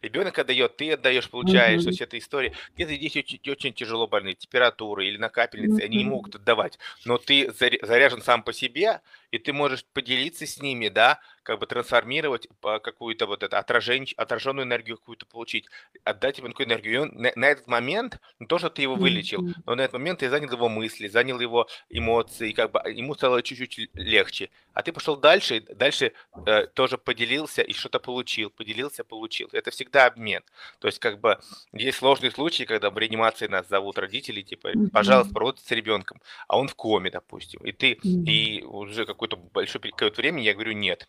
Ребенок 0.02 0.38
отдает, 0.38 0.76
ты 0.76 0.92
отдаешь, 0.92 1.28
получаешь. 1.30 1.78
Угу. 1.78 1.84
То 1.84 1.88
есть 1.88 2.00
эта 2.02 2.18
история. 2.18 2.52
Где-то 2.74 2.94
здесь 2.94 3.16
очень, 3.16 3.40
очень 3.50 3.72
тяжело 3.72 4.06
больные, 4.06 4.34
температуры 4.34 5.06
или 5.06 5.16
накапельницы, 5.16 5.76
угу. 5.76 5.84
они 5.84 5.96
не 5.96 6.04
могут 6.04 6.34
отдавать. 6.34 6.78
Но 7.06 7.16
ты 7.16 7.50
заряжен 7.58 8.20
сам 8.20 8.42
по 8.42 8.52
себе, 8.52 9.00
и 9.32 9.38
ты 9.38 9.52
можешь 9.52 9.84
поделиться 9.92 10.46
с 10.46 10.60
ними, 10.60 10.88
да, 10.88 11.18
как 11.42 11.58
бы 11.58 11.66
трансформировать 11.66 12.46
какую-то 12.60 13.26
вот 13.26 13.42
это 13.42 13.58
отражение, 13.58 14.14
отраженную 14.16 14.64
энергию 14.64 14.96
какую-то 14.96 15.26
получить, 15.26 15.66
отдать 16.04 16.38
ему 16.38 16.48
такую 16.48 16.68
энергию. 16.68 16.92
И 16.92 16.96
он 16.98 17.08
на, 17.14 17.32
на 17.34 17.46
этот 17.46 17.66
момент, 17.66 18.20
не 18.38 18.46
то, 18.46 18.58
что 18.58 18.70
ты 18.70 18.82
его 18.82 18.94
вылечил, 18.94 19.42
но 19.66 19.74
на 19.74 19.80
этот 19.80 19.94
момент 19.94 20.20
ты 20.20 20.30
занял 20.30 20.52
его 20.52 20.68
мысли, 20.68 21.08
занял 21.08 21.40
его 21.40 21.66
эмоции, 21.88 22.52
как 22.52 22.70
бы 22.70 22.80
ему 22.90 23.14
стало 23.14 23.42
чуть-чуть 23.42 23.90
легче. 23.94 24.50
А 24.74 24.82
ты 24.82 24.92
пошел 24.92 25.16
дальше, 25.16 25.60
дальше 25.60 26.12
э, 26.46 26.66
тоже 26.66 26.96
поделился 26.98 27.62
и 27.62 27.72
что-то 27.72 27.98
получил, 27.98 28.50
поделился, 28.50 29.02
получил. 29.02 29.48
Это 29.52 29.70
всегда 29.70 30.06
обмен. 30.06 30.42
То 30.78 30.88
есть 30.88 30.98
как 30.98 31.20
бы 31.20 31.38
есть 31.72 31.98
сложные 31.98 32.30
случаи, 32.30 32.64
когда 32.64 32.90
в 32.90 32.98
реанимации 32.98 33.46
нас 33.48 33.68
зовут 33.68 33.98
родители, 33.98 34.42
типа, 34.42 34.70
пожалуйста, 34.92 35.32
поработайте 35.32 35.66
с 35.66 35.70
ребенком, 35.70 36.20
а 36.48 36.58
он 36.58 36.68
в 36.68 36.74
коме, 36.74 37.10
допустим, 37.10 37.60
и 37.60 37.72
ты, 37.72 37.92
и 38.02 38.62
уже 38.62 39.04
какой-то 39.22 39.36
большой 39.36 39.80
период 39.80 40.16
времени 40.16 40.44
я 40.44 40.54
говорю 40.54 40.72
нет, 40.72 41.08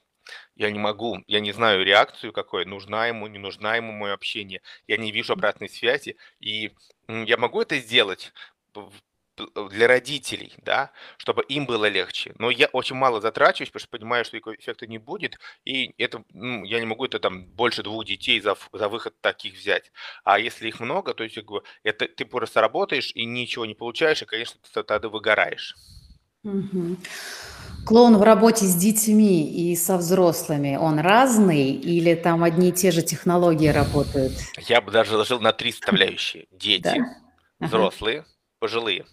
я 0.56 0.70
не 0.70 0.78
могу, 0.78 1.24
я 1.28 1.40
не 1.40 1.52
знаю 1.52 1.84
реакцию 1.84 2.32
какой, 2.32 2.66
нужна 2.66 3.08
ему, 3.08 3.28
не 3.28 3.40
нужна 3.40 3.76
ему 3.76 3.92
мое 3.92 4.14
общение, 4.14 4.62
я 4.88 4.98
не 4.98 5.12
вижу 5.12 5.34
обратной 5.34 5.68
связи, 5.68 6.16
и 6.40 6.72
я 7.08 7.38
могу 7.38 7.62
это 7.62 7.78
сделать 7.80 8.32
для 9.72 9.88
родителей, 9.88 10.54
да, 10.58 10.92
чтобы 11.18 11.42
им 11.44 11.66
было 11.66 11.90
легче. 11.90 12.36
Но 12.38 12.52
я 12.52 12.68
очень 12.68 12.96
мало 12.96 13.20
затрачиваюсь, 13.20 13.72
потому 13.72 13.80
что 13.80 13.90
понимаю, 13.90 14.26
что 14.26 14.38
эффекта 14.38 14.86
не 14.86 15.00
будет, 15.00 15.40
и 15.66 15.96
это, 15.98 16.24
ну, 16.34 16.64
я 16.66 16.80
не 16.80 16.86
могу 16.86 17.06
это 17.06 17.20
там 17.20 17.46
больше 17.46 17.82
двух 17.82 18.06
детей 18.06 18.40
за, 18.42 18.56
за 18.72 18.90
выход 18.90 19.20
таких 19.22 19.56
взять. 19.56 19.92
А 20.24 20.38
если 20.38 20.68
их 20.68 20.80
много, 20.80 21.16
то 21.16 21.24
есть 21.24 21.40
это 21.82 22.08
ты 22.08 22.26
просто 22.26 22.62
работаешь 22.62 23.12
и 23.16 23.26
ничего 23.26 23.66
не 23.66 23.74
получаешь, 23.74 24.22
и, 24.22 24.26
конечно, 24.26 24.60
ты 24.62 24.84
тогда 24.84 25.10
выгораешь. 25.10 25.76
Угу. 26.44 26.98
Клоун 27.86 28.18
в 28.18 28.24
работе 28.24 28.66
с 28.66 28.76
детьми 28.76 29.44
и 29.44 29.76
со 29.76 29.98
взрослыми, 29.98 30.78
он 30.78 31.00
разный 31.00 31.72
или 31.72 32.16
там 32.16 32.44
одни 32.44 32.70
и 32.70 32.72
те 32.72 32.92
же 32.92 33.02
технологии 33.02 33.68
работают? 33.68 34.34
Я 34.68 34.80
бы 34.80 34.92
даже 34.92 35.18
ложил 35.18 35.42
на 35.42 35.52
три 35.52 35.72
составляющие. 35.72 36.48
Дети, 36.52 37.04
взрослые, 37.60 38.26
пожилые. 38.60 39.06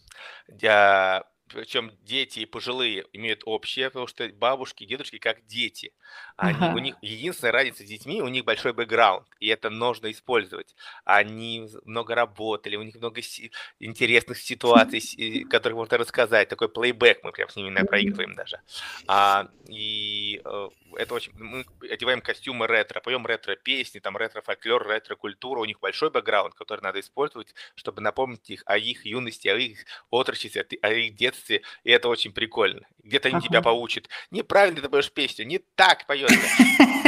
Я 0.60 1.24
причем 1.52 1.90
дети 2.02 2.40
и 2.40 2.46
пожилые 2.46 3.04
имеют 3.12 3.42
общее, 3.44 3.90
потому 3.90 4.06
что 4.06 4.28
бабушки, 4.28 4.84
дедушки 4.84 5.18
как 5.18 5.44
дети. 5.46 5.92
Они, 6.40 6.56
ага. 6.58 6.74
У 6.74 6.78
них 6.78 6.94
единственная 7.02 7.52
разница 7.52 7.84
с 7.84 7.86
детьми, 7.86 8.22
у 8.22 8.28
них 8.28 8.46
большой 8.46 8.72
бэкграунд, 8.72 9.26
и 9.40 9.48
это 9.48 9.68
нужно 9.68 10.10
использовать. 10.10 10.74
Они 11.04 11.68
много 11.84 12.14
работали, 12.14 12.76
у 12.76 12.82
них 12.82 12.94
много 12.94 13.20
си- 13.20 13.52
интересных 13.78 14.38
ситуаций, 14.38 15.44
которых 15.50 15.76
можно 15.76 15.98
рассказать. 15.98 16.48
Такой 16.48 16.70
плейбэк 16.70 17.22
мы 17.24 17.32
прям 17.32 17.50
с 17.50 17.56
ними 17.56 17.82
проигрываем 17.84 18.34
даже. 18.34 18.60
А, 19.06 19.48
и 19.68 20.40
э, 20.42 20.68
это 20.96 21.14
очень... 21.14 21.32
Мы 21.34 21.66
одеваем 21.90 22.22
костюмы 22.22 22.66
ретро, 22.66 23.00
поем 23.00 23.26
ретро-песни, 23.26 23.98
там 23.98 24.16
ретро-фольклор, 24.16 24.88
ретро-культура. 24.88 25.60
У 25.60 25.66
них 25.66 25.78
большой 25.78 26.10
бэкграунд, 26.10 26.54
который 26.54 26.80
надо 26.80 27.00
использовать, 27.00 27.54
чтобы 27.74 28.00
напомнить 28.00 28.48
их 28.48 28.62
о 28.64 28.78
их 28.78 29.04
юности, 29.04 29.48
о 29.48 29.56
их 29.56 29.84
отрочестве, 30.08 30.66
о 30.80 30.90
их 30.90 31.16
детстве. 31.16 31.60
И 31.84 31.90
это 31.90 32.08
очень 32.08 32.32
прикольно. 32.32 32.86
Где-то 33.02 33.28
они 33.28 33.38
ага. 33.38 33.46
тебя 33.46 33.62
поучат. 33.62 34.08
Неправильно 34.30 34.80
ты 34.80 34.88
поешь 34.88 35.12
песню, 35.12 35.46
не 35.46 35.60
так 35.74 36.06
поешь. 36.06 36.30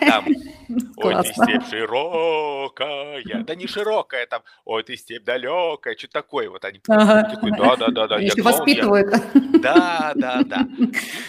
Там, 0.00 0.26
ой, 0.96 1.22
ты 1.22 1.32
степь 1.32 1.68
широкая. 1.68 3.22
Да 3.44 3.54
не 3.54 3.66
широкая 3.66 4.26
там, 4.26 4.42
ой, 4.64 4.82
ты 4.82 4.96
степь 4.96 5.24
далекая. 5.24 5.96
Что 5.96 6.08
такое? 6.08 6.50
Вот 6.50 6.64
они 6.64 6.80
ага. 6.88 7.34
такой, 7.34 7.50
да, 7.52 7.76
да, 7.76 7.88
да, 7.88 8.08
да. 8.08 8.18
Я 8.18 8.32
воспитывают. 8.42 9.10
Да, 9.60 10.12
да, 10.16 10.42
да. 10.44 10.68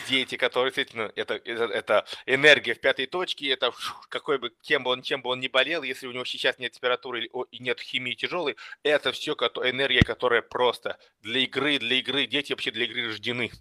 Дети, 0.09 0.35
которые, 0.37 0.71
действительно, 0.71 1.11
это, 1.15 1.35
это, 1.35 1.65
это 1.65 2.05
энергия 2.25 2.73
в 2.73 2.79
пятой 2.79 3.05
точке, 3.05 3.49
это 3.49 3.71
какой 4.09 4.37
бы, 4.37 4.51
кем 4.61 4.83
бы 4.83 4.91
он, 4.91 5.01
чем 5.01 5.21
бы 5.21 5.29
он 5.29 5.39
ни 5.39 5.47
болел, 5.47 5.83
если 5.83 6.07
у 6.07 6.11
него 6.11 6.25
сейчас 6.25 6.57
нет 6.59 6.71
температуры 6.71 7.29
и 7.51 7.59
нет 7.59 7.79
химии 7.79 8.13
тяжелой, 8.13 8.55
это 8.83 9.11
все 9.11 9.33
энергия, 9.33 10.01
которая 10.01 10.41
просто 10.41 10.97
для 11.21 11.41
игры, 11.41 11.79
для 11.79 11.97
игры, 11.97 12.25
дети 12.25 12.53
вообще 12.53 12.71
для 12.71 12.85
игры 12.85 13.07
рождены. 13.07 13.51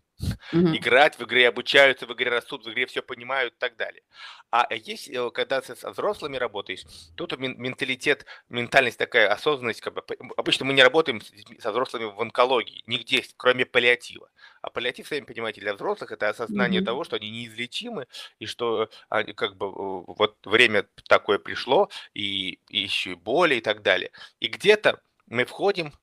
Играть 0.53 1.19
в 1.19 1.25
игре, 1.25 1.49
обучаются 1.49 2.07
в 2.07 2.13
игре, 2.13 2.31
растут 2.31 2.65
в 2.65 2.71
игре, 2.71 2.87
все 2.87 3.03
понимают 3.03 3.55
и 3.55 3.59
так 3.59 3.77
далее. 3.77 4.03
А 4.53 4.67
есть, 4.75 5.09
э, 5.09 5.31
когда 5.33 5.63
ты 5.63 5.75
со 5.75 5.91
взрослыми 5.93 6.37
работаешь, 6.37 6.85
тут 7.17 7.39
менталитет, 7.39 8.27
ментальность 8.51 8.99
такая, 8.99 9.33
осознанность, 9.33 9.81
как 9.81 9.95
бы, 9.95 10.03
обычно 10.37 10.67
мы 10.67 10.75
не 10.75 10.83
работаем 10.83 11.23
со 11.59 11.71
взрослыми 11.73 12.05
в 12.05 12.21
онкологии, 12.21 12.85
нигде, 12.87 13.25
кроме 13.39 13.65
паллиатива. 13.65 14.31
А 14.61 14.69
паллиатив, 14.71 15.09
сами 15.09 15.21
понимаете, 15.25 15.63
для 15.63 15.75
взрослых 15.75 16.13
это 16.13 16.29
осознание 16.29 16.83
Мгм. 16.83 16.87
того, 16.87 17.05
что 17.05 17.17
они 17.17 17.31
неизлечимы, 17.31 18.09
и 18.41 18.47
что 18.47 18.91
они 19.09 19.33
как 19.33 19.57
бы 19.57 19.71
вот 20.07 20.37
время 20.45 20.87
такое 21.09 21.39
пришло, 21.39 21.89
и, 22.15 22.61
и 22.69 22.79
еще 22.81 23.13
и 23.13 23.15
боли 23.15 23.55
и 23.57 23.61
так 23.63 23.81
далее. 23.83 24.11
И 24.41 24.49
где-то 24.49 25.01
мы 25.29 25.47
входим 25.47 25.95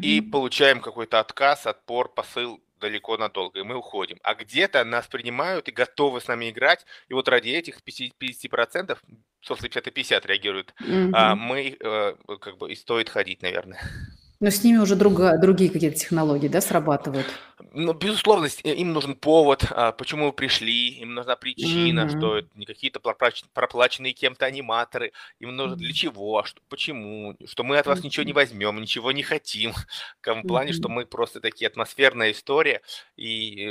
и 0.00 0.20
получаем 0.20 0.80
какой-то 0.80 1.20
отказ, 1.20 1.66
отпор, 1.66 2.12
посыл 2.14 2.60
далеко 2.78 3.16
надолго, 3.16 3.60
и 3.60 3.62
мы 3.62 3.76
уходим. 3.76 4.18
А 4.22 4.34
где-то 4.34 4.84
нас 4.84 5.06
принимают 5.06 5.68
и 5.68 5.72
готовы 5.72 6.20
с 6.20 6.28
нами 6.28 6.50
играть, 6.50 6.84
и 7.08 7.14
вот 7.14 7.28
ради 7.28 7.50
этих 7.50 7.80
50%, 7.80 8.98
собственно, 9.40 9.68
50 9.68 9.94
50 9.94 10.26
реагируют, 10.26 10.74
mm-hmm. 10.80 11.10
а, 11.12 11.34
мы 11.34 11.76
э, 11.78 12.14
как 12.40 12.58
бы 12.58 12.70
и 12.72 12.74
стоит 12.74 13.08
ходить, 13.08 13.42
наверное. 13.42 13.80
Но 14.40 14.50
с 14.50 14.62
ними 14.62 14.78
уже 14.78 14.94
друга, 14.94 15.36
другие 15.38 15.70
какие-то 15.70 15.98
технологии, 15.98 16.46
да, 16.46 16.60
срабатывают? 16.60 17.26
Ну, 17.72 17.92
безусловно, 17.92 18.46
им 18.64 18.92
нужен 18.92 19.14
повод, 19.14 19.66
а, 19.70 19.92
почему 19.92 20.26
вы 20.26 20.32
пришли, 20.32 21.00
им 21.00 21.14
нужна 21.14 21.36
причина, 21.36 22.00
mm-hmm. 22.00 22.18
что 22.18 22.38
это 22.38 22.48
не 22.54 22.64
какие-то 22.64 23.00
проплаченные 23.00 24.12
кем-то 24.12 24.46
аниматоры, 24.46 25.12
им 25.38 25.54
нужно 25.54 25.76
для 25.76 25.92
чего, 25.92 26.42
что, 26.44 26.60
почему, 26.68 27.36
что 27.46 27.64
мы 27.64 27.78
от 27.78 27.86
вас 27.86 28.00
mm-hmm. 28.00 28.04
ничего 28.04 28.24
не 28.24 28.32
возьмем, 28.32 28.80
ничего 28.80 29.12
не 29.12 29.22
хотим, 29.22 29.72
в 29.72 30.24
том 30.24 30.42
плане, 30.42 30.70
mm-hmm. 30.70 30.74
что 30.74 30.88
мы 30.88 31.06
просто 31.06 31.40
такие 31.40 31.68
атмосферная 31.68 32.32
история, 32.32 32.80
и, 33.16 33.66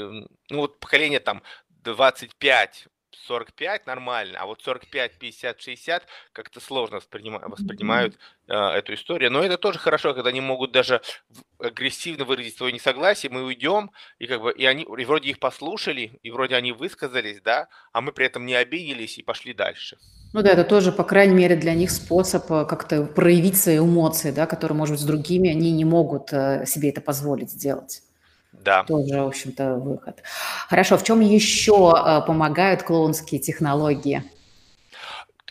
ну, 0.50 0.58
вот 0.58 0.80
поколение 0.80 1.20
там 1.20 1.42
25 1.84 2.88
45 3.12 3.86
нормально, 3.86 4.40
а 4.40 4.46
вот 4.46 4.62
45, 4.62 5.20
50, 5.20 5.62
60 5.62 6.04
как-то 6.34 6.60
сложно 6.60 6.98
воспринимают, 6.98 7.50
воспринимают 7.50 8.18
э, 8.48 8.54
эту 8.54 8.94
историю. 8.94 9.32
Но 9.32 9.44
это 9.44 9.58
тоже 9.58 9.80
хорошо, 9.80 10.14
когда 10.14 10.30
они 10.30 10.42
могут 10.42 10.72
даже 10.72 11.02
агрессивно 11.60 12.26
выразить 12.26 12.58
свое 12.58 12.74
несогласие, 12.74 13.32
мы 13.32 13.44
уйдем, 13.44 13.92
и 14.20 14.28
как 14.28 14.42
бы 14.42 14.52
и 14.52 14.66
они 14.66 14.84
и 14.84 15.06
вроде 15.06 15.30
их 15.30 15.40
послушали, 15.40 16.20
и 16.24 16.32
вроде 16.32 16.56
они 16.56 16.72
высказались, 16.72 17.42
да, 17.42 17.68
а 17.92 18.02
мы 18.02 18.12
при 18.12 18.26
этом 18.26 18.46
не 18.46 18.56
обиделись 18.56 19.18
и 19.18 19.24
пошли 19.24 19.54
дальше. 19.54 19.98
Ну 20.34 20.42
да, 20.42 20.50
это 20.50 20.64
тоже, 20.64 20.92
по 20.92 21.04
крайней 21.04 21.36
мере, 21.36 21.56
для 21.56 21.74
них 21.74 21.90
способ 21.92 22.52
э, 22.52 22.66
как-то 22.66 23.04
проявить 23.04 23.58
свои 23.58 23.80
эмоции, 23.80 24.32
да, 24.32 24.46
которые, 24.46 24.78
может 24.78 24.94
быть, 24.94 25.02
с 25.02 25.06
другими 25.06 25.50
они 25.50 25.72
не 25.72 25.86
могут 25.86 26.34
э, 26.34 26.66
себе 26.66 26.90
это 26.90 27.02
позволить 27.02 27.52
сделать. 27.52 28.02
Да. 28.64 28.84
Тоже, 28.84 29.22
в 29.22 29.28
общем-то, 29.28 29.76
выход. 29.76 30.22
Хорошо, 30.68 30.98
в 30.98 31.04
чем 31.04 31.22
еще 31.22 31.94
э, 31.96 32.22
помогают 32.26 32.84
клоунские 32.84 33.40
технологии? 33.40 34.24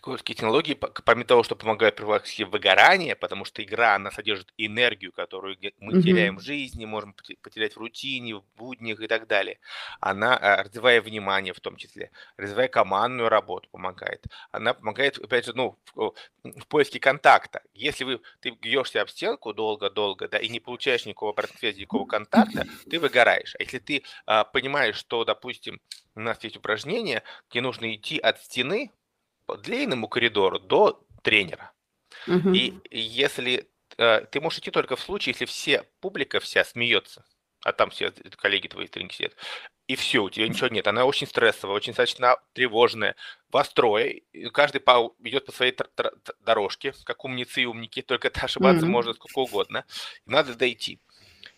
Классические 0.07 0.37
технологии, 0.37 0.75
помимо 0.75 1.25
того, 1.25 1.43
что 1.43 1.57
помогают 1.57 1.97
профилактике 1.97 2.45
выгорания, 2.45 3.17
потому 3.17 3.45
что 3.45 3.63
игра, 3.63 3.97
она 3.97 4.13
содержит 4.13 4.53
энергию, 4.57 5.13
которую 5.13 5.57
мы 5.81 5.95
mm-hmm. 5.95 6.03
теряем 6.03 6.37
в 6.37 6.43
жизни, 6.43 6.85
можем 6.85 7.13
потерять 7.43 7.75
в 7.75 7.79
рутине, 7.79 8.37
в 8.37 8.45
буднях 8.57 9.01
и 9.01 9.09
так 9.09 9.27
далее. 9.27 9.59
Она, 9.99 10.39
э, 10.41 10.63
развивая 10.63 11.03
внимание 11.03 11.53
в 11.53 11.59
том 11.59 11.77
числе, 11.77 12.13
развивая 12.37 12.69
командную 12.69 13.29
работу 13.29 13.69
помогает. 13.71 14.25
Она 14.53 14.75
помогает, 14.75 15.19
опять 15.19 15.47
же, 15.47 15.55
ну, 15.55 15.77
в, 15.97 16.15
в 16.45 16.67
поиске 16.69 17.01
контакта. 17.01 17.63
Если 17.75 18.05
вы, 18.05 18.21
ты 18.41 18.51
бьешься 18.51 19.03
об 19.03 19.09
стенку 19.09 19.53
долго-долго, 19.53 20.29
да, 20.29 20.39
и 20.39 20.49
не 20.49 20.61
получаешь 20.61 21.05
никакого 21.05 21.33
обратной 21.33 21.59
связи, 21.59 21.81
никакого 21.81 22.07
контакта, 22.07 22.65
ты 22.89 23.01
выгораешь. 23.01 23.57
А 23.59 23.63
если 23.63 23.81
ты 23.81 24.05
а, 24.27 24.45
понимаешь, 24.45 24.97
что, 24.97 25.25
допустим, 25.25 25.81
у 26.15 26.21
нас 26.21 26.43
есть 26.45 26.57
упражнение, 26.57 27.25
где 27.51 27.61
нужно 27.61 27.93
идти 27.93 28.19
от 28.19 28.41
стены 28.41 28.93
по 29.47 29.57
длинному 29.57 30.09
коридору 30.09 30.59
до 30.59 31.05
тренера. 31.23 31.73
Угу. 32.27 32.51
И 32.51 32.81
если 32.91 33.69
э, 33.97 34.21
ты 34.31 34.41
можешь 34.41 34.59
идти 34.59 34.71
только 34.71 34.97
в 34.97 35.01
случае, 35.01 35.33
если 35.33 35.45
все 35.45 35.85
публика 36.01 36.41
вся 36.41 36.65
смеется, 36.65 37.25
а 37.63 37.73
там 37.73 37.91
все 37.91 38.13
коллеги 38.37 38.69
твои 38.69 38.87
тренинги 38.87 39.15
сидят, 39.15 39.35
и 39.89 39.97
все, 39.97 40.23
у 40.23 40.31
тебя 40.31 40.49
ничего 40.49 40.69
нет. 40.69 40.87
Она 40.87 41.05
очень 41.05 41.27
стрессовая, 41.27 41.77
очень 41.77 41.93
достаточно 41.93 42.37
тревожная. 42.53 43.15
Вас 43.51 43.69
трое, 43.69 44.23
каждый 44.53 44.81
по, 44.81 45.15
идет 45.23 45.47
по 45.47 45.53
своей 45.53 45.77
дорожке, 46.41 46.93
как 47.05 47.25
умницы 47.25 47.63
и 47.63 47.67
умники, 47.67 48.03
только 48.03 48.29
это 48.29 48.43
ошибаться 48.43 48.85
mm-hmm. 48.85 48.91
можно 48.91 49.15
сколько 49.15 49.39
угодно. 49.39 49.85
И 50.27 50.31
надо 50.31 50.55
дойти. 50.55 51.01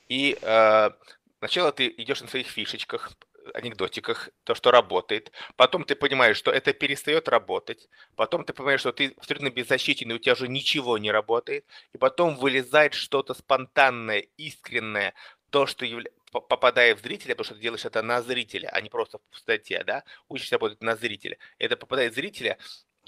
И 0.08 0.38
э, 0.40 0.90
сначала 1.38 1.72
ты 1.72 1.88
идешь 1.96 2.20
на 2.20 2.28
своих 2.28 2.48
фишечках, 2.48 3.12
анекдотиках, 3.54 4.30
то, 4.44 4.54
что 4.54 4.70
работает. 4.70 5.32
Потом 5.56 5.84
ты 5.84 5.94
понимаешь, 5.94 6.36
что 6.36 6.50
это 6.50 6.72
перестает 6.72 7.28
работать. 7.28 7.88
Потом 8.16 8.44
ты 8.44 8.52
понимаешь, 8.52 8.80
что 8.80 8.92
ты 8.92 9.14
абсолютно 9.16 9.50
беззащитен, 9.50 10.10
и 10.10 10.14
у 10.14 10.18
тебя 10.18 10.32
уже 10.34 10.48
ничего 10.48 10.98
не 10.98 11.10
работает. 11.10 11.64
И 11.92 11.98
потом 11.98 12.36
вылезает 12.36 12.94
что-то 12.94 13.34
спонтанное, 13.34 14.26
искреннее, 14.36 15.14
то, 15.50 15.66
что 15.66 15.84
явля... 15.86 16.10
попадает 16.30 16.98
в 16.98 17.02
зрителя, 17.02 17.34
потому 17.34 17.44
что 17.44 17.54
ты 17.54 17.60
делаешь 17.60 17.84
это 17.84 18.02
на 18.02 18.22
зрителя, 18.22 18.68
а 18.68 18.80
не 18.80 18.90
просто 18.90 19.18
в 19.18 19.22
пустоте, 19.30 19.82
да, 19.84 20.04
учишься 20.28 20.56
работать 20.56 20.82
на 20.82 20.96
зрителя. 20.96 21.38
Это 21.58 21.76
попадает 21.76 22.12
в 22.12 22.16
зрителя, 22.16 22.58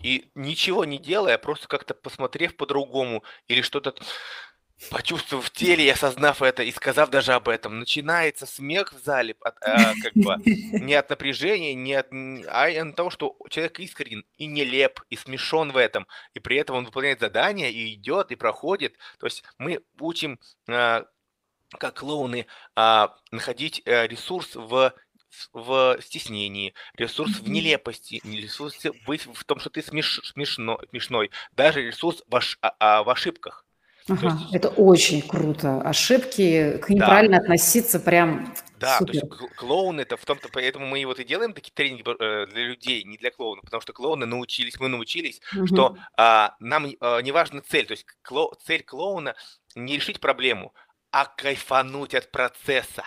и 0.03 0.31
ничего 0.35 0.85
не 0.85 0.99
делая, 0.99 1.37
просто 1.39 1.69
как-то 1.69 1.95
посмотрев 1.95 2.57
по-другому 2.57 3.23
или 3.49 3.61
что-то 3.61 3.95
почувствовав 4.89 5.45
в 5.45 5.51
теле 5.51 5.85
и 5.85 5.91
осознав 5.91 6.43
это, 6.43 6.63
и 6.63 6.73
сказав 6.73 7.11
даже 7.11 7.33
об 7.33 7.49
этом, 7.49 7.79
начинается 7.79 8.47
смех 8.47 8.93
в 8.93 9.05
зале, 9.05 9.37
от, 9.41 9.57
а, 9.63 9.93
как 10.03 10.15
бы 10.15 10.37
не 10.45 10.95
от 10.95 11.11
напряжения, 11.11 11.75
не 11.75 11.95
от, 11.95 12.09
а 12.49 12.67
от 12.67 12.97
того, 12.97 13.11
что 13.11 13.37
человек 13.51 13.79
искренен 13.81 14.25
и 14.39 14.47
нелеп, 14.47 15.01
и 15.11 15.17
смешон 15.17 15.73
в 15.73 15.77
этом, 15.77 16.07
и 16.35 16.41
при 16.41 16.57
этом 16.57 16.77
он 16.77 16.85
выполняет 16.87 17.21
задание, 17.21 17.71
и 17.71 17.95
идет, 17.95 18.31
и 18.33 18.37
проходит. 18.37 18.97
То 19.19 19.27
есть 19.27 19.45
мы 19.59 19.83
учим, 19.99 20.39
а, 20.69 21.05
как 21.79 21.99
клоуны, 22.01 22.47
а, 22.75 23.15
находить 23.31 23.83
а, 23.87 24.07
ресурс 24.07 24.55
в 24.55 24.95
в 25.53 25.97
стеснении, 26.01 26.75
ресурс 26.95 27.39
в 27.39 27.49
нелепости, 27.49 28.21
ресурс 28.25 28.77
в 29.07 29.45
том, 29.45 29.61
что 29.61 29.71
ты 29.71 29.81
смеш, 29.81 30.21
смешно, 30.25 30.81
смешной, 30.91 31.31
даже 31.53 31.83
ресурс 31.83 32.25
в, 32.27 32.35
ош, 32.35 32.59
а, 32.63 32.75
а, 32.81 33.05
в 33.05 33.11
ошибках. 33.11 33.65
Ага, 34.11 34.39
есть, 34.41 34.55
это 34.55 34.69
очень 34.69 35.23
круто. 35.23 35.81
Ошибки, 35.83 36.79
к 36.79 36.89
ним 36.89 36.99
да. 36.99 37.07
правильно 37.07 37.37
относиться 37.39 38.01
прям 38.01 38.55
да, 38.79 38.99
супер. 38.99 39.21
то 39.21 39.27
есть 39.37 39.57
клоун 39.57 40.01
это 40.01 40.17
в 40.17 40.25
том-то, 40.25 40.49
поэтому 40.53 40.87
мы 40.87 41.05
вот 41.05 41.21
и 41.21 41.25
делаем 41.25 41.53
такие 41.53 41.73
тренинги 41.73 42.03
э, 42.03 42.47
для 42.47 42.63
людей, 42.65 43.05
не 43.05 43.19
для 43.19 43.31
клоунов, 43.31 43.65
потому 43.65 43.83
что 43.83 43.93
клоуны 43.93 44.27
научились, 44.27 44.81
мы 44.81 44.89
научились, 44.89 45.41
угу. 45.55 45.67
что 45.67 45.97
а, 46.17 46.57
нам 46.61 46.87
а, 47.01 47.21
не 47.21 47.31
важна 47.31 47.61
цель, 47.61 47.87
то 47.87 47.93
есть 47.93 48.07
кло, 48.23 48.55
цель 48.65 48.83
клоуна 48.83 49.35
не 49.75 49.97
решить 49.97 50.19
проблему, 50.19 50.73
а 51.11 51.27
кайфануть 51.27 52.15
от 52.15 52.31
процесса. 52.31 53.05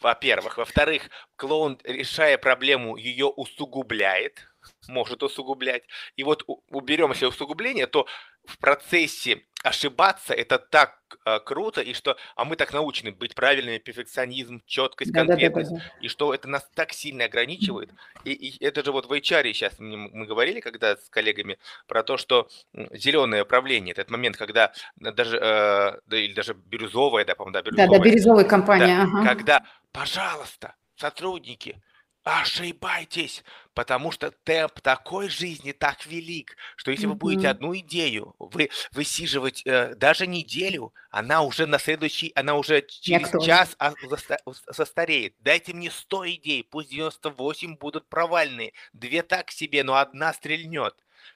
Во-первых. 0.00 0.58
Во-вторых, 0.58 1.10
клоун, 1.36 1.78
решая 1.84 2.36
проблему, 2.36 2.96
ее 2.96 3.26
усугубляет, 3.26 4.48
может 4.88 5.22
усугублять. 5.22 5.84
И 6.16 6.24
вот 6.24 6.44
уберем 6.70 7.12
все 7.14 7.28
усугубление, 7.28 7.86
то 7.86 8.06
в 8.44 8.58
процессе 8.58 9.42
ошибаться 9.62 10.34
это 10.34 10.58
так 10.58 10.98
э, 11.24 11.38
круто, 11.40 11.80
и 11.80 11.94
что, 11.94 12.16
а 12.34 12.44
мы 12.44 12.56
так 12.56 12.72
научены 12.72 13.12
быть 13.12 13.34
правильными, 13.34 13.78
перфекционизм, 13.78 14.60
четкость, 14.66 15.12
конкретность, 15.12 15.70
да, 15.70 15.76
да, 15.76 15.84
да, 15.84 15.98
и 16.00 16.08
что 16.08 16.34
это 16.34 16.48
нас 16.48 16.68
так 16.74 16.92
сильно 16.92 17.26
ограничивает. 17.26 17.90
И, 18.24 18.32
и 18.32 18.64
это 18.64 18.84
же 18.84 18.90
вот 18.90 19.06
в 19.06 19.12
HR 19.12 19.52
сейчас 19.52 19.74
мы 19.78 20.26
говорили, 20.26 20.60
когда 20.60 20.96
с 20.96 21.08
коллегами, 21.08 21.58
про 21.86 22.02
то, 22.02 22.16
что 22.16 22.48
зеленое 22.92 23.44
управление, 23.44 23.92
этот 23.92 24.10
момент, 24.10 24.36
когда 24.36 24.72
даже, 24.96 25.36
э, 25.36 26.00
да, 26.06 26.18
или 26.18 26.32
даже 26.32 26.54
бирюзовая, 26.54 27.24
да, 27.24 27.34
по-моему, 27.34 27.54
да, 27.54 27.62
бирюзовая. 27.62 27.88
Да, 27.88 27.98
да, 27.98 28.04
бирюзовая 28.04 28.44
компания. 28.44 28.86
Да, 28.86 29.02
ага. 29.02 29.28
Когда, 29.28 29.66
пожалуйста, 29.92 30.74
сотрудники, 30.96 31.80
ошибайтесь, 32.24 33.42
потому 33.74 34.12
что 34.12 34.30
темп 34.30 34.80
такой 34.80 35.28
жизни 35.28 35.72
так 35.72 36.06
велик, 36.06 36.56
что 36.76 36.90
если 36.90 37.06
вы 37.06 37.14
будете 37.14 37.48
одну 37.48 37.76
идею 37.78 38.34
вы 38.38 38.70
высиживать 38.92 39.62
э, 39.66 39.94
даже 39.96 40.26
неделю, 40.26 40.94
она 41.10 41.42
уже 41.42 41.66
на 41.66 41.78
следующий, 41.78 42.32
она 42.34 42.54
уже 42.54 42.82
через 42.82 43.30
час 43.44 43.74
а, 43.78 43.92
застареет. 44.68 45.34
Дайте 45.40 45.72
мне 45.74 45.90
100 45.90 46.30
идей, 46.30 46.64
пусть 46.64 46.90
98 46.90 47.76
будут 47.76 48.08
провальные, 48.08 48.72
две 48.92 49.22
так 49.22 49.50
себе, 49.50 49.82
но 49.82 49.96
одна 49.96 50.32
стрельнет. 50.32 50.94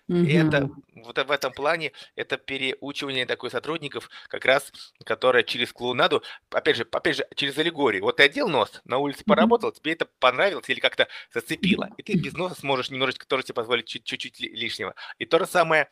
И 0.09 0.33
это 0.33 0.71
вот 0.95 1.19
в 1.19 1.31
этом 1.31 1.53
плане 1.53 1.93
это 2.15 2.37
переучивание 2.37 3.27
такой 3.27 3.51
сотрудников, 3.51 4.09
как 4.29 4.45
раз, 4.45 4.73
которое 5.05 5.43
через 5.43 5.73
клоунаду, 5.73 6.23
опять 6.51 6.77
же, 6.77 6.87
опять 6.91 7.17
же, 7.17 7.27
через 7.35 7.59
аллегорию. 7.59 8.03
Вот 8.03 8.17
ты 8.17 8.25
одел 8.25 8.49
нос, 8.49 8.81
на 8.85 8.99
улице 8.99 9.25
поработал, 9.25 9.73
тебе 9.73 9.93
это 9.93 10.07
понравилось 10.19 10.69
или 10.69 10.81
как-то 10.81 11.09
зацепило, 11.33 11.91
и 11.97 12.03
ты 12.03 12.15
без 12.15 12.35
носа 12.35 12.55
сможешь 12.55 12.91
немножечко 12.91 13.27
тоже 13.27 13.45
тебе 13.45 13.55
позволить 13.55 13.87
чуть-чуть 13.87 14.41
лишнего. 14.41 14.95
И 15.19 15.27
то 15.27 15.39
же 15.39 15.47
самое 15.47 15.91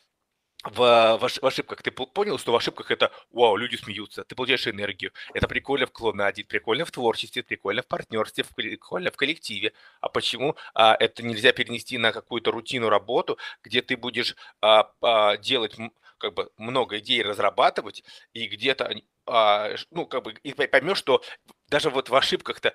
в, 0.65 1.19
в, 1.19 1.29
в 1.29 1.47
ошибках. 1.47 1.83
Ты 1.83 1.91
понял, 1.91 2.39
что 2.39 2.53
в 2.53 2.57
ошибках 2.57 2.91
это 2.91 3.13
вау, 3.31 3.57
люди 3.57 3.77
смеются, 3.77 4.25
ты 4.25 4.35
получаешь 4.35 4.67
энергию. 4.67 5.13
Это 5.35 5.47
прикольно 5.47 5.87
в 5.87 5.93
клоунаде, 5.93 6.45
прикольно 6.45 6.85
в 6.85 6.91
творчестве, 6.91 7.43
прикольно 7.43 7.83
в 7.83 7.87
партнерстве, 7.87 8.45
прикольно 8.57 9.11
в 9.11 9.17
коллективе. 9.17 9.73
А 10.01 10.09
почему 10.09 10.57
а, 10.75 10.97
это 10.99 11.23
нельзя 11.23 11.53
перенести 11.53 11.99
на 11.99 12.13
какую-то 12.13 12.51
рутину 12.51 12.89
работу, 12.89 13.39
где 13.63 13.83
ты 13.83 13.97
будешь 13.97 14.35
а, 14.61 14.91
а, 15.03 15.37
делать 15.37 15.77
как 16.19 16.35
бы 16.35 16.51
много 16.57 16.99
идей 16.99 17.23
разрабатывать 17.23 18.03
и 18.33 18.47
где-то 18.47 18.95
а, 19.27 19.75
ну 19.91 20.07
как 20.07 20.23
бы 20.23 20.33
и 20.43 20.53
поймешь, 20.53 20.99
что 20.99 21.23
даже 21.69 21.91
вот 21.91 22.09
в 22.09 22.15
ошибках-то 22.15 22.75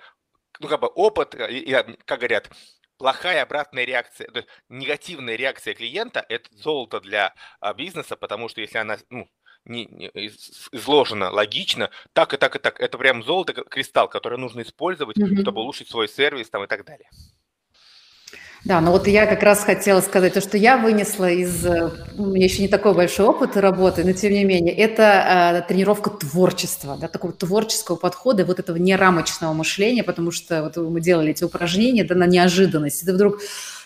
ну 0.60 0.68
как 0.68 0.82
бы 0.82 0.88
опыт, 0.88 1.36
и, 1.36 1.60
и, 1.60 1.72
как 2.06 2.20
говорят, 2.20 2.50
плохая 3.00 3.42
обратная 3.42 3.86
реакция, 3.86 4.28
то 4.28 4.40
есть 4.40 4.50
негативная 4.68 5.36
реакция 5.36 5.74
клиента– 5.74 6.24
это 6.30 6.50
золото 6.56 7.00
для 7.00 7.34
а, 7.60 7.74
бизнеса, 7.74 8.16
потому 8.16 8.50
что 8.50 8.62
если 8.62 8.78
она 8.78 8.98
ну, 9.10 9.28
не, 9.66 9.86
не, 9.86 10.12
изложена 10.72 11.32
логично, 11.32 11.90
так 12.14 12.34
и 12.34 12.38
так 12.38 12.56
и 12.56 12.60
так, 12.60 12.80
это 12.80 12.98
прям 12.98 13.24
золото, 13.24 13.54
кристалл, 13.54 14.10
который 14.10 14.38
нужно 14.38 14.62
использовать, 14.62 15.18
mm-hmm. 15.18 15.42
чтобы 15.42 15.62
улучшить 15.62 15.90
свой 15.90 16.08
сервис 16.08 16.50
там, 16.50 16.64
и 16.66 16.68
так 16.68 16.86
далее. 16.86 17.10
Да, 18.66 18.82
ну 18.82 18.92
вот 18.92 19.08
я 19.08 19.26
как 19.26 19.42
раз 19.42 19.64
хотела 19.64 20.02
сказать, 20.02 20.34
то, 20.34 20.42
что 20.42 20.58
я 20.58 20.78
вынесла 20.78 21.32
из... 21.32 21.66
Э, 21.66 21.92
у 22.18 22.26
меня 22.26 22.44
еще 22.44 22.62
не 22.62 22.68
такой 22.68 22.94
большой 22.94 23.28
опыт 23.28 23.56
работы, 23.56 24.04
но 24.04 24.12
тем 24.12 24.34
не 24.34 24.44
менее, 24.44 24.76
это 24.76 25.64
э, 25.64 25.68
тренировка 25.68 26.10
творчества, 26.10 26.98
да, 27.00 27.08
такого 27.08 27.32
творческого 27.32 27.96
подхода, 27.96 28.44
вот 28.44 28.60
этого 28.60 28.76
нерамочного 28.76 29.54
мышления, 29.54 30.04
потому 30.04 30.32
что 30.32 30.64
вот 30.64 30.76
мы 30.76 31.00
делали 31.00 31.32
эти 31.32 31.46
упражнения 31.46 32.04
да, 32.04 32.16
на 32.16 32.28
неожиданность, 32.28 33.06
ты 33.06 33.14
вдруг 33.14 33.40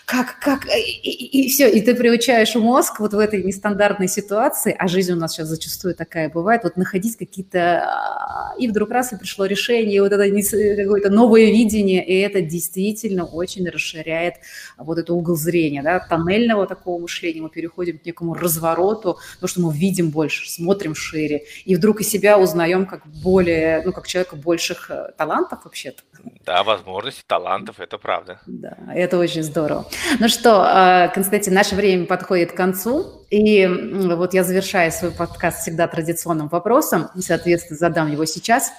как, 0.04 0.38
как, 0.38 0.66
и, 0.66 0.80
и, 0.80 1.44
и 1.44 1.48
все, 1.48 1.70
и 1.70 1.80
ты 1.80 1.94
приучаешь 1.94 2.54
мозг 2.56 3.00
вот 3.00 3.14
в 3.14 3.18
этой 3.18 3.42
нестандартной 3.42 4.08
ситуации, 4.08 4.76
а 4.78 4.86
жизнь 4.86 5.12
у 5.12 5.16
нас 5.16 5.32
сейчас 5.32 5.48
зачастую 5.48 5.94
такая 5.94 6.28
бывает, 6.28 6.62
вот 6.64 6.76
находить 6.76 7.16
какие-то, 7.16 7.84
а, 7.84 8.54
и 8.58 8.68
вдруг 8.68 8.90
раз 8.90 9.12
и 9.12 9.16
пришло 9.16 9.46
решение, 9.46 10.02
вот 10.02 10.12
это 10.12 10.24
какое-то 10.28 11.08
новое 11.08 11.46
видение, 11.46 12.04
и 12.04 12.18
это 12.18 12.42
действительно 12.42 13.24
очень 13.24 13.66
расширяет 13.68 14.34
вот 14.76 14.98
этот 14.98 15.10
угол 15.10 15.36
зрения, 15.36 15.82
да, 15.82 16.00
тоннельного 16.00 16.66
такого 16.66 17.00
мышления, 17.00 17.40
мы 17.40 17.48
переходим 17.48 17.98
к 17.98 18.04
некому 18.04 18.34
развороту, 18.34 19.18
потому 19.34 19.48
что 19.48 19.60
мы 19.62 19.72
видим 19.72 20.10
больше, 20.10 20.50
смотрим 20.50 20.94
шире, 20.94 21.44
и 21.64 21.76
вдруг 21.76 22.02
и 22.02 22.04
себя 22.04 22.38
узнаем 22.38 22.84
как 22.84 23.06
более, 23.06 23.82
ну, 23.84 23.92
как 23.92 24.06
человека 24.06 24.36
больших 24.36 24.90
э, 24.90 25.12
талантов 25.16 25.60
вообще-то. 25.64 26.02
Да, 26.44 26.62
возможности, 26.62 27.22
талантов, 27.26 27.80
это 27.80 27.96
правда. 27.96 28.40
Да, 28.46 28.76
это 28.94 29.18
очень 29.18 29.42
здорово. 29.42 29.86
Ну 30.20 30.28
что, 30.28 30.62
а, 30.62 31.08
Константин, 31.08 31.54
наше 31.54 31.74
время 31.74 32.06
подходит 32.06 32.52
к 32.52 32.56
концу. 32.56 33.26
И 33.30 33.66
вот 33.66 34.34
я 34.34 34.44
завершаю 34.44 34.92
свой 34.92 35.10
подкаст 35.10 35.62
всегда 35.62 35.88
традиционным 35.88 36.48
вопросом, 36.48 37.10
и, 37.16 37.20
соответственно, 37.20 37.78
задам 37.78 38.10
его 38.10 38.24
сейчас. 38.24 38.72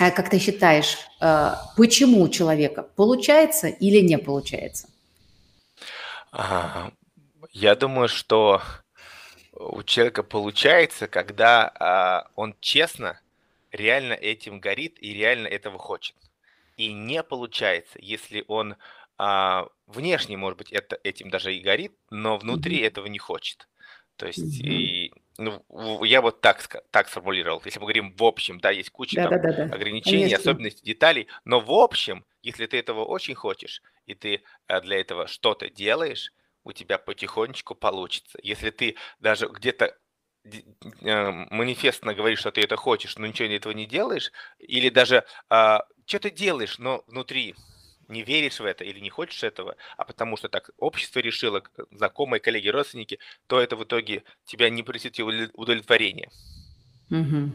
А 0.00 0.10
как 0.10 0.30
ты 0.30 0.38
считаешь, 0.38 0.98
а, 1.20 1.60
почему 1.76 2.22
у 2.22 2.28
человека 2.28 2.82
получается 2.82 3.68
или 3.68 4.00
не 4.00 4.18
получается? 4.18 4.88
Я 7.52 7.74
думаю, 7.74 8.08
что 8.08 8.62
у 9.52 9.82
человека 9.82 10.22
получается, 10.22 11.08
когда 11.08 12.28
он 12.36 12.54
честно, 12.60 13.18
реально 13.72 14.12
этим 14.12 14.60
горит 14.60 14.98
и 15.00 15.14
реально 15.14 15.46
этого 15.46 15.78
хочет. 15.78 16.14
И 16.76 16.92
не 16.92 17.22
получается, 17.22 17.98
если 18.00 18.44
он 18.46 18.76
а, 19.18 19.66
внешне, 19.86 20.36
может 20.36 20.58
быть, 20.58 20.72
это, 20.72 20.98
этим 21.02 21.28
даже 21.28 21.54
и 21.54 21.60
горит, 21.60 21.92
но 22.10 22.38
внутри 22.38 22.80
mm-hmm. 22.80 22.86
этого 22.86 23.06
не 23.06 23.18
хочет. 23.18 23.68
То 24.16 24.26
есть, 24.26 24.62
mm-hmm. 24.62 24.68
и, 24.68 25.12
ну, 25.38 26.04
я 26.04 26.22
вот 26.22 26.40
так, 26.40 26.84
так 26.90 27.08
сформулировал. 27.08 27.60
Если 27.64 27.78
мы 27.78 27.84
говорим 27.84 28.14
в 28.16 28.24
общем, 28.24 28.60
да, 28.60 28.70
есть 28.70 28.90
куча 28.90 29.16
да, 29.16 29.28
там, 29.28 29.42
да, 29.42 29.52
да, 29.52 29.66
да. 29.66 29.74
ограничений, 29.74 30.24
Конечно. 30.24 30.50
особенностей, 30.50 30.84
деталей, 30.84 31.26
но 31.44 31.60
в 31.60 31.70
общем, 31.70 32.24
если 32.42 32.66
ты 32.66 32.78
этого 32.78 33.04
очень 33.04 33.34
хочешь, 33.34 33.82
и 34.06 34.14
ты 34.14 34.42
э, 34.68 34.80
для 34.80 35.00
этого 35.00 35.26
что-то 35.26 35.68
делаешь, 35.68 36.32
у 36.64 36.72
тебя 36.72 36.98
потихонечку 36.98 37.74
получится. 37.74 38.38
Если 38.42 38.70
ты 38.70 38.96
даже 39.20 39.48
где-то 39.48 39.96
э, 40.44 41.30
манифестно 41.50 42.14
говоришь, 42.14 42.40
что 42.40 42.52
ты 42.52 42.60
это 42.60 42.76
хочешь, 42.76 43.16
но 43.16 43.26
ничего 43.26 43.48
этого 43.48 43.72
не 43.72 43.86
делаешь, 43.86 44.32
или 44.58 44.90
даже 44.90 45.24
а, 45.48 45.84
что 46.06 46.20
ты 46.20 46.30
делаешь, 46.30 46.78
но 46.78 47.04
внутри 47.06 47.54
не 48.08 48.22
веришь 48.22 48.60
в 48.60 48.64
это 48.64 48.84
или 48.84 49.00
не 49.00 49.10
хочешь 49.10 49.44
этого, 49.44 49.76
а 49.96 50.04
потому 50.04 50.36
что 50.36 50.48
так 50.48 50.70
общество 50.78 51.20
решило, 51.20 51.62
знакомые, 51.90 52.40
коллеги, 52.40 52.68
родственники, 52.68 53.18
то 53.46 53.60
это 53.60 53.76
в 53.76 53.84
итоге 53.84 54.24
тебя 54.44 54.70
не 54.70 54.82
принесет 54.82 55.18
удовлетворение. 55.54 56.30
Угу. 57.10 57.52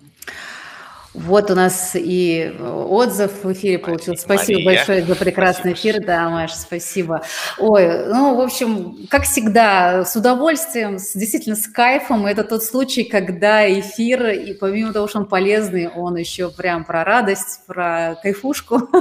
Вот 1.14 1.52
у 1.52 1.56
нас 1.56 1.92
и 1.94 2.56
отзыв 2.60 3.44
в 3.44 3.54
эфире 3.54 3.78
получился. 3.78 4.24
Спасибо 4.24 4.62
Мария. 4.62 4.80
большое 4.80 5.04
за 5.04 5.16
прекрасный 5.16 5.72
спасибо. 5.76 5.98
эфир. 5.98 6.06
Да, 6.06 6.30
Маш, 6.30 6.54
спасибо. 6.54 7.22
Ой, 7.60 8.08
ну, 8.08 8.36
в 8.36 8.42
общем, 8.42 9.06
как 9.10 9.24
всегда, 9.24 10.06
с 10.06 10.16
удовольствием, 10.16 10.98
с, 10.98 11.14
действительно 11.14 11.56
с 11.56 11.68
кайфом. 11.68 12.26
Это 12.26 12.44
тот 12.44 12.64
случай, 12.64 13.04
когда 13.04 13.68
эфир, 13.80 14.30
и 14.30 14.54
помимо 14.54 14.92
того, 14.92 15.08
что 15.08 15.20
он 15.20 15.28
полезный, 15.28 15.88
он 15.88 16.16
еще 16.16 16.50
прям 16.50 16.84
про 16.84 17.04
радость, 17.04 17.62
про 17.68 18.16
кайфушку. 18.22 18.90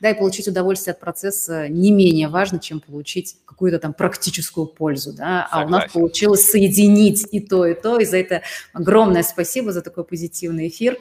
Да, 0.00 0.10
и 0.10 0.14
получить 0.14 0.48
удовольствие 0.48 0.94
от 0.94 1.00
процесса 1.00 1.68
не 1.68 1.92
менее 1.92 2.26
важно, 2.26 2.58
чем 2.58 2.80
получить 2.80 3.36
какую-то 3.44 3.78
там 3.78 3.92
практическую 3.92 4.66
пользу. 4.66 5.12
Да? 5.12 5.46
А 5.50 5.64
у 5.64 5.68
нас 5.68 5.92
получилось 5.92 6.50
соединить 6.50 7.28
и 7.30 7.40
то, 7.40 7.66
и 7.66 7.74
то. 7.74 7.98
И 8.00 8.04
за 8.04 8.16
это 8.16 8.42
огромное 8.72 9.22
спасибо 9.22 9.70
за 9.70 9.82
такой 9.82 10.04
позитивный 10.04 10.68
эфир. 10.68 10.98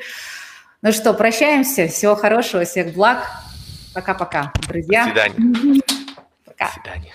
Ну 0.81 0.91
что, 0.91 1.13
прощаемся. 1.13 1.87
Всего 1.87 2.15
хорошего, 2.15 2.63
всех 2.63 2.93
благ. 2.93 3.29
Пока-пока, 3.93 4.51
друзья. 4.67 5.05
До 5.05 5.09
свидания. 5.11 5.81
Пока. 6.45 6.67
До 6.67 6.73
свидания. 6.73 7.13